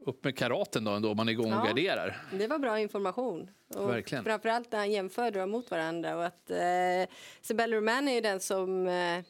upp 0.05 0.23
med 0.23 0.38
karaten 0.38 0.83
då 0.83 0.91
ändå, 0.91 1.12
om 1.12 1.17
man 1.17 1.27
är 1.27 1.31
igång 1.31 1.49
ja, 1.49 1.62
och 1.62 1.67
garderar. 1.67 2.21
Det 2.31 2.47
var 2.47 2.59
bra 2.59 2.79
information. 2.79 3.49
Och 3.67 3.89
Verkligen. 3.89 4.23
Framförallt 4.23 4.71
när 4.71 4.79
han 4.79 4.91
jämförde 4.91 5.39
dem 5.39 5.49
mot 5.49 5.71
varandra. 5.71 6.15
Och 6.17 6.25
att, 6.25 6.49
eh, 6.49 7.15
Sibel 7.41 7.73
Roman 7.73 8.07
är 8.07 8.21
den 8.21 8.39
som 8.39 8.88
eh, 8.88 9.23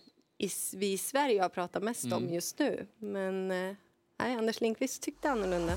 vi 0.74 0.92
i 0.94 0.98
Sverige 0.98 1.42
har 1.42 1.50
pratat 1.50 1.84
mest 1.84 2.06
mm. 2.06 2.18
om 2.18 2.34
just 2.34 2.60
nu. 2.60 2.88
Men 2.98 3.52
eh, 3.52 3.76
nej, 4.20 4.36
Anders 4.36 4.62
Lindqvist 4.62 5.04
tyckte 5.04 5.30
annorlunda. 5.30 5.74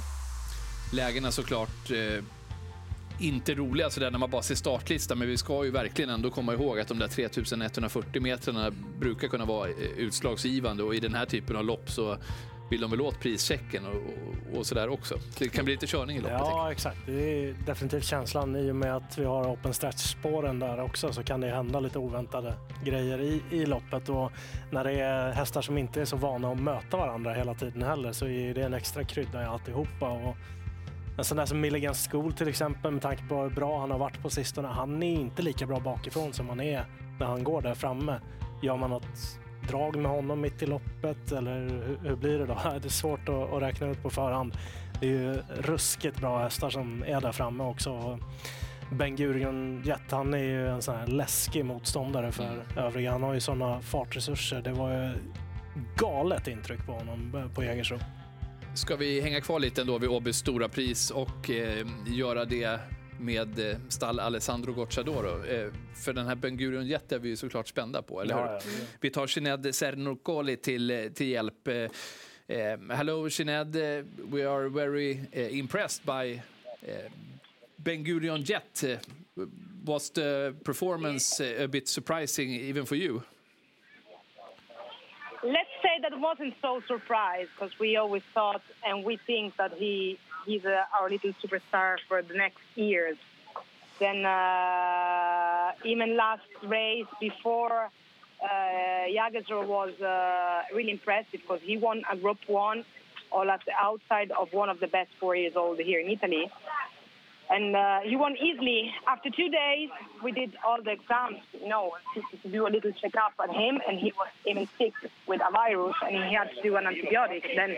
Lägena 0.94 1.32
såklart 1.32 1.90
eh, 1.90 2.24
inte 3.20 3.54
roliga 3.54 3.90
sådär 3.90 4.10
när 4.10 4.18
man 4.18 4.30
bara 4.30 4.42
ser 4.42 4.54
startlistan, 4.54 5.18
men 5.18 5.28
vi 5.28 5.36
ska 5.36 5.64
ju 5.64 5.70
verkligen 5.70 6.10
ändå 6.10 6.30
komma 6.30 6.52
ihåg 6.52 6.80
att 6.80 6.88
de 6.88 6.98
där 6.98 7.08
3140 7.08 8.22
metrarna 8.22 8.70
brukar 8.98 9.28
kunna 9.28 9.44
vara 9.44 9.68
eh, 9.68 9.74
utslagsgivande 9.96 10.82
och 10.82 10.94
i 10.94 11.00
den 11.00 11.14
här 11.14 11.26
typen 11.26 11.56
av 11.56 11.64
lopp 11.64 11.90
så 11.90 12.16
vill 12.70 12.80
de 12.80 12.90
väl 12.90 13.00
åt 13.00 13.20
prischecken 13.20 13.86
och, 13.86 13.94
och, 13.94 14.58
och 14.58 14.66
sådär 14.66 14.88
också. 14.88 15.18
Så 15.18 15.44
det 15.44 15.48
kan 15.48 15.64
bli 15.64 15.74
lite 15.74 15.86
körning 15.86 16.16
i 16.16 16.20
loppet. 16.20 16.38
Ja, 16.38 16.72
exakt. 16.72 16.98
Det 17.06 17.12
är 17.12 17.54
definitivt 17.66 18.04
känslan. 18.04 18.56
I 18.56 18.70
och 18.70 18.76
med 18.76 18.96
att 18.96 19.18
vi 19.18 19.24
har 19.24 19.52
open 19.52 19.74
stretch-spåren 19.74 20.58
där 20.58 20.80
också 20.80 21.12
så 21.12 21.22
kan 21.22 21.40
det 21.40 21.48
hända 21.48 21.80
lite 21.80 21.98
oväntade 21.98 22.54
grejer 22.84 23.20
i, 23.20 23.42
i 23.50 23.66
loppet. 23.66 24.08
Och 24.08 24.32
när 24.70 24.84
det 24.84 24.92
är 24.92 25.32
hästar 25.32 25.62
som 25.62 25.78
inte 25.78 26.00
är 26.00 26.04
så 26.04 26.16
vana 26.16 26.52
att 26.52 26.60
möta 26.60 26.96
varandra 26.96 27.32
hela 27.32 27.54
tiden 27.54 27.82
heller 27.82 28.12
så 28.12 28.26
är 28.26 28.54
det 28.54 28.62
en 28.62 28.74
extra 28.74 29.04
krydda 29.04 29.42
i 29.42 29.44
alltihopa. 29.44 30.08
Och 30.08 30.36
en 31.18 31.24
sån 31.24 31.36
där 31.36 31.46
som 31.46 31.60
Milligan 31.60 31.94
School 31.94 32.32
till 32.32 32.48
exempel, 32.48 32.92
med 32.92 33.02
tanke 33.02 33.22
på 33.28 33.42
hur 33.42 33.50
bra 33.50 33.80
han 33.80 33.90
har 33.90 33.98
varit 33.98 34.22
på 34.22 34.30
sistone. 34.30 34.68
Han 34.68 35.02
är 35.02 35.12
inte 35.12 35.42
lika 35.42 35.66
bra 35.66 35.80
bakifrån 35.80 36.32
som 36.32 36.48
han 36.48 36.60
är 36.60 36.86
när 37.20 37.26
han 37.26 37.44
går 37.44 37.62
där 37.62 37.74
framme. 37.74 38.20
Gör 38.62 38.76
man 38.76 38.90
något 38.90 39.38
drag 39.68 39.96
med 39.96 40.10
honom 40.10 40.40
mitt 40.40 40.62
i 40.62 40.66
loppet 40.66 41.32
eller 41.32 41.60
hur, 41.60 41.98
hur 42.02 42.16
blir 42.16 42.38
det 42.38 42.46
då? 42.46 42.54
Det 42.64 42.84
är 42.84 42.88
svårt 42.88 43.28
att, 43.28 43.52
att, 43.52 43.62
räkna 43.62 43.86
ut 43.86 44.02
på 44.02 44.10
förhand. 44.10 44.52
Det 45.00 45.06
är 45.06 45.10
ju 45.10 45.42
ruskigt 45.58 46.20
bra 46.20 46.38
hästar 46.38 46.70
som 46.70 47.04
är 47.06 47.20
där 47.20 47.32
framme 47.32 47.64
också. 47.64 48.18
Ben 48.92 49.16
Gurion 49.16 49.82
Jet, 49.84 50.10
han 50.10 50.34
är 50.34 50.38
ju 50.38 50.68
en 50.68 50.82
sån 50.82 50.96
här 50.96 51.06
läskig 51.06 51.64
motståndare 51.64 52.32
för 52.32 52.44
mm. 52.44 52.58
övriga. 52.76 53.12
Han 53.12 53.22
har 53.22 53.34
ju 53.34 53.40
sådana 53.40 53.80
fartresurser. 53.80 54.62
Det 54.62 54.72
var 54.72 54.92
ju 54.92 55.12
galet 55.96 56.48
intryck 56.48 56.86
på 56.86 56.92
honom 56.92 57.50
på 57.54 57.64
Jägersro. 57.64 57.98
Ska 58.76 58.96
vi 58.96 59.20
hänga 59.20 59.40
kvar 59.40 59.60
lite 59.60 59.80
ändå 59.80 59.98
vid 59.98 60.10
Åbys 60.10 60.36
stora 60.36 60.68
pris 60.68 61.10
och 61.10 61.50
eh, 61.50 61.86
göra 62.06 62.44
det 62.44 62.80
med 63.20 63.58
eh, 63.58 63.76
stall 63.88 64.20
Alessandro 64.20 64.72
Gocciadoro. 64.72 65.44
Eh, 65.44 65.72
för 66.04 66.12
den 66.12 66.26
här 66.26 66.34
Ben 66.34 66.56
Gurion 66.56 66.86
Jet 66.86 67.12
är 67.12 67.18
vi 67.18 67.28
ju 67.28 67.36
såklart 67.36 67.68
spända 67.68 68.02
på, 68.02 68.20
eller 68.20 68.34
hur? 68.34 68.40
Ja, 68.40 68.52
ja, 68.52 68.60
ja. 68.64 68.86
Vi 69.00 69.10
tar 69.10 69.26
Shined 69.26 69.74
Cernocoli 69.74 70.56
till, 70.56 70.90
eh, 70.90 71.08
till 71.08 71.26
hjälp. 71.26 71.68
Hello 72.90 73.26
uh, 73.26 74.04
we 74.30 74.48
are 74.48 74.68
very 74.68 75.18
impressed 75.32 76.04
by 76.04 76.42
Ben 77.76 78.04
Gurion 78.04 78.42
Jet. 78.42 78.84
was 79.84 80.10
the 80.10 80.54
performance 80.64 81.40
a 81.64 81.68
bit 81.68 81.88
surprising 81.88 82.54
even 82.54 82.86
for 82.86 82.96
you? 82.96 83.22
That 86.02 86.20
wasn't 86.20 86.54
so 86.60 86.82
surprised 86.86 87.48
because 87.54 87.78
we 87.78 87.96
always 87.96 88.22
thought 88.34 88.62
and 88.86 89.04
we 89.04 89.16
think 89.16 89.56
that 89.56 89.72
he 89.74 90.18
he's 90.44 90.64
uh, 90.64 90.84
our 90.98 91.08
little 91.08 91.32
superstar 91.42 91.96
for 92.06 92.22
the 92.22 92.34
next 92.34 92.60
years. 92.74 93.16
Then 93.98 94.26
uh, 94.26 95.72
even 95.84 96.16
last 96.16 96.42
race 96.62 97.06
before 97.18 97.90
uh, 98.42 99.06
was 99.62 100.00
uh, 100.00 100.62
really 100.74 100.90
impressive 100.90 101.40
because 101.40 101.60
he 101.62 101.76
won 101.78 102.02
a 102.10 102.16
Group 102.16 102.38
One, 102.46 102.84
all 103.32 103.50
at 103.50 103.64
the 103.64 103.72
outside 103.80 104.30
of 104.32 104.52
one 104.52 104.68
of 104.68 104.80
the 104.80 104.86
best 104.86 105.10
four 105.18 105.34
years 105.34 105.56
old 105.56 105.78
here 105.78 106.00
in 106.00 106.10
Italy. 106.10 106.50
And 107.48 107.76
uh, 107.76 108.00
he 108.00 108.16
won 108.16 108.36
easily. 108.36 108.92
After 109.06 109.30
two 109.30 109.48
days, 109.48 109.90
we 110.22 110.32
did 110.32 110.56
all 110.66 110.82
the 110.82 110.90
exams, 110.90 111.38
you 111.52 111.68
know, 111.68 111.92
to, 112.14 112.48
do 112.48 112.66
a 112.66 112.70
little 112.70 112.92
checkup 112.92 113.34
on 113.38 113.50
him, 113.54 113.80
and 113.88 113.98
he 113.98 114.12
was 114.16 114.28
even 114.46 114.68
sick 114.78 114.92
with 115.26 115.40
a 115.40 115.52
virus, 115.52 115.94
and 116.02 116.24
he 116.24 116.34
had 116.34 116.50
to 116.50 116.62
do 116.62 116.76
an 116.76 116.84
antibiotic. 116.84 117.42
Then 117.54 117.76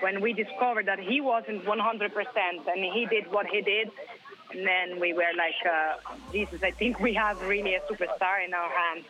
when 0.00 0.20
we 0.20 0.32
discovered 0.32 0.86
that 0.86 1.00
he 1.00 1.20
wasn't 1.20 1.64
100% 1.64 2.68
and 2.68 2.84
he 2.94 3.06
did 3.06 3.30
what 3.32 3.46
he 3.46 3.60
did, 3.60 3.90
and 4.50 4.66
then 4.66 5.00
we 5.00 5.12
were 5.12 5.32
like, 5.36 5.60
uh, 5.66 5.96
Jesus, 6.32 6.62
I 6.62 6.70
think 6.70 7.00
we 7.00 7.14
have 7.14 7.42
really 7.42 7.74
a 7.74 7.80
superstar 7.80 8.44
in 8.46 8.54
our 8.54 8.70
hands. 8.70 9.04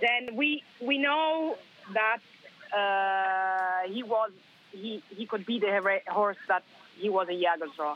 Then 0.00 0.36
we 0.36 0.62
we 0.82 0.98
know 0.98 1.56
that 1.94 2.20
uh, 2.76 3.88
he 3.90 4.02
was 4.02 4.30
he 4.72 5.02
he 5.08 5.24
could 5.24 5.46
be 5.46 5.58
the 5.58 6.00
horse 6.08 6.36
that 6.48 6.64
he 6.96 7.08
was 7.08 7.28
a 7.28 7.32
Jagersraw. 7.32 7.94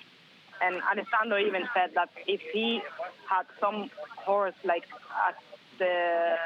And 0.62 0.76
Alessandro 0.82 1.38
even 1.38 1.62
said 1.74 1.90
that 1.94 2.10
if 2.26 2.40
he 2.52 2.80
had 3.28 3.46
some 3.60 3.90
horse 4.16 4.54
like 4.64 4.84
at 5.28 5.36
the 5.78 6.36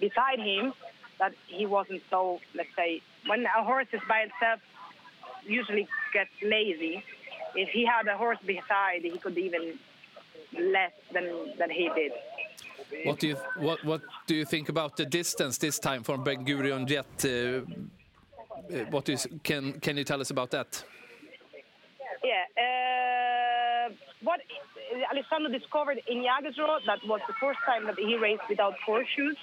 beside 0.00 0.38
him, 0.38 0.72
that 1.18 1.32
he 1.46 1.66
wasn't 1.66 2.02
so 2.10 2.40
let's 2.54 2.74
say 2.76 3.00
when 3.26 3.44
a 3.44 3.62
horse 3.62 3.86
is 3.92 4.00
by 4.08 4.20
itself 4.28 4.60
usually 5.46 5.86
gets 6.12 6.30
lazy. 6.42 7.04
If 7.54 7.68
he 7.68 7.84
had 7.84 8.08
a 8.08 8.16
horse 8.16 8.38
beside, 8.46 9.02
he 9.02 9.18
could 9.18 9.36
even 9.36 9.78
less 10.58 10.92
than 11.12 11.26
than 11.58 11.70
he 11.70 11.90
did. 11.94 12.12
What 13.04 13.18
do 13.20 13.28
you 13.28 13.36
what 13.56 13.84
what 13.84 14.02
do 14.26 14.34
you 14.34 14.44
think 14.44 14.68
about 14.68 14.96
the 14.96 15.06
distance 15.06 15.58
this 15.58 15.78
time 15.78 16.02
from 16.02 16.24
Ben 16.24 16.44
Gurion 16.44 16.86
Jet? 16.86 17.06
Uh, 17.24 17.28
uh, 17.28 18.84
what 18.90 19.08
is 19.08 19.26
can 19.42 19.80
can 19.80 19.96
you 19.96 20.04
tell 20.04 20.20
us 20.20 20.30
about 20.30 20.50
that? 20.50 20.84
Yeah, 22.24 22.44
uh, 22.56 23.01
what 24.22 24.40
Alessandro 25.10 25.50
discovered 25.50 26.00
in 26.06 26.18
Jagersro 26.18 26.78
that 26.86 27.00
was 27.06 27.20
the 27.26 27.34
first 27.40 27.58
time 27.66 27.86
that 27.86 27.98
he 27.98 28.16
raced 28.16 28.42
without 28.48 28.74
horseshoes. 28.84 29.36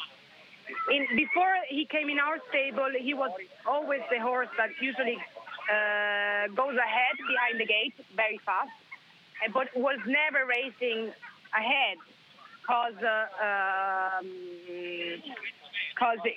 In, 0.92 1.08
before 1.16 1.56
he 1.68 1.86
came 1.86 2.10
in 2.10 2.20
our 2.20 2.38
stable, 2.50 2.90
he 3.00 3.14
was 3.14 3.32
always 3.66 4.02
the 4.12 4.20
horse 4.20 4.50
that 4.58 4.70
usually 4.82 5.18
uh, 5.18 6.48
goes 6.56 6.78
ahead 6.78 7.16
behind 7.18 7.60
the 7.60 7.66
gate 7.66 7.96
very 8.16 8.40
fast, 8.46 8.70
but 9.54 9.68
was 9.76 10.00
never 10.06 10.46
racing 10.46 11.12
ahead 11.58 11.98
because 12.62 12.94
uh, 13.04 14.22
um, 14.22 14.28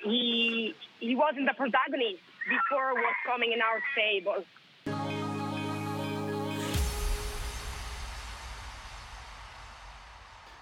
he 0.03 0.73
he 0.99 1.15
wasn't 1.15 1.45
the 1.45 1.53
protagonist 1.53 2.21
before 2.49 2.93
was 2.95 3.15
coming 3.25 3.51
in 3.53 3.61
our 3.61 3.79
stable. 3.93 4.43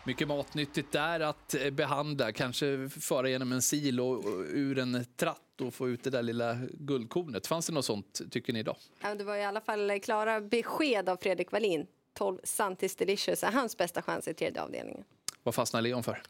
Mycket 0.04 0.28
matnyttigt 0.28 0.92
där 0.92 1.20
att 1.20 1.54
eh, 1.54 1.70
behandla, 1.70 2.32
kanske 2.32 2.90
föra 2.90 3.30
genom 3.30 3.52
en 3.52 3.62
sil 3.70 3.96
och 4.00 4.24
ur 4.50 4.80
en 4.80 5.06
tratt 5.16 5.62
och 5.62 5.74
få 5.74 5.90
ut 5.90 6.04
det 6.04 6.10
där 6.10 6.24
lilla 6.24 6.58
guldkornet. 6.74 7.48
Fanns 7.48 7.68
det 7.68 7.74
något 7.74 7.86
sånt 7.86 8.22
tycker 8.32 8.54
ni 8.54 8.60
idag? 8.60 8.78
Ja, 9.02 9.16
det 9.16 9.24
var 9.24 9.36
i 9.36 9.44
alla 9.44 9.62
fall 9.62 10.00
klara 10.00 10.42
besked 10.42 11.10
av 11.10 11.18
Fredrik 11.18 11.52
Wallin. 11.52 11.88
12 12.14 12.40
Santis 12.44 12.96
Delicious 12.96 13.44
är 13.44 13.52
hans 13.52 13.78
bästa 13.78 14.02
chans 14.02 14.28
i 14.28 14.34
tredje 14.34 14.62
avdelningen. 14.62 15.04
Vad 15.44 15.56
fastnar 15.56 15.82
Leon 15.82 16.04
för? 16.04 16.24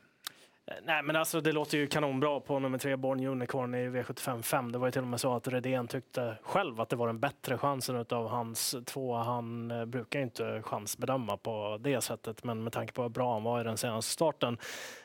Nej, 0.84 1.04
men 1.04 1.15
alltså, 1.15 1.41
det 1.41 1.52
låter 1.52 1.78
ju 1.78 1.88
kanonbra 1.88 2.39
på 2.39 2.60
nummer 2.60 2.78
tre, 2.78 2.95
Born 2.95 3.28
Unicorn 3.28 3.76
i 3.76 3.89
V75 3.89 4.41
5. 4.41 4.71
Det 4.71 4.78
var 4.78 4.88
ju 4.88 4.91
till 4.91 5.02
och 5.02 5.08
med 5.08 5.19
så 5.19 5.36
att 5.36 5.47
Redén 5.47 5.88
tyckte 5.88 6.38
själv 6.41 6.82
att 6.82 6.89
det 6.89 6.95
var 6.95 7.08
den 7.08 7.19
bättre 7.19 7.58
chansen 7.58 8.06
av 8.10 8.28
hans 8.28 8.76
två. 8.86 9.13
Han 9.15 9.71
eh, 9.71 9.86
brukar 9.86 10.12
brukar 10.12 10.19
inte 10.19 10.62
chansbedöma 10.62 11.38
på 11.38 11.78
det 11.82 12.02
sättet, 12.02 12.43
men 12.43 12.63
med 12.63 12.74
tanke 12.74 12.93
på 12.93 13.02
hur 13.02 13.10
bra 13.10 13.34
han 13.34 13.43
var 13.43 13.62
i 13.62 13.63
den 13.63 13.78
senaste 13.78 14.12
starten 14.12 14.58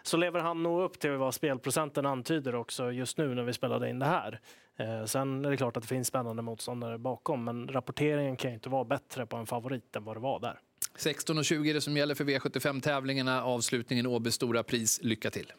så 0.02 0.16
lever 0.16 0.40
han 0.40 0.62
nog 0.62 0.82
upp 0.82 0.98
till 0.98 1.10
vad 1.10 1.34
spelprocenten 1.34 2.06
antyder 2.06 2.54
också 2.54 2.92
just 2.92 3.18
nu 3.18 3.34
när 3.34 3.42
vi 3.42 3.52
spelade 3.52 3.90
in 3.90 3.98
det 3.98 4.06
här. 4.06 4.40
Eh, 4.76 5.04
sen 5.04 5.44
är 5.44 5.50
det 5.50 5.56
klart 5.56 5.76
att 5.76 5.82
det 5.82 5.88
finns 5.88 6.08
spännande 6.08 6.42
motståndare 6.42 6.98
bakom, 6.98 7.44
men 7.44 7.68
rapporteringen 7.68 8.36
kan 8.36 8.50
ju 8.50 8.54
inte 8.54 8.68
vara 8.68 8.84
bättre 8.84 9.26
på 9.26 9.36
en 9.36 9.46
favorit 9.46 9.96
än 9.96 10.04
vad 10.04 10.16
det 10.16 10.20
var 10.20 10.40
där. 10.40 10.58
16.20 10.98 11.70
är 11.70 11.74
det 11.74 11.80
som 11.80 11.96
gäller 11.96 12.14
för 12.14 12.24
V75-tävlingarna. 12.24 13.42
Avslutningen 13.42 14.06
Åbys 14.06 14.35
stora 14.35 14.62
pris. 14.62 15.00
Lycka 15.02 15.30
till! 15.30 15.52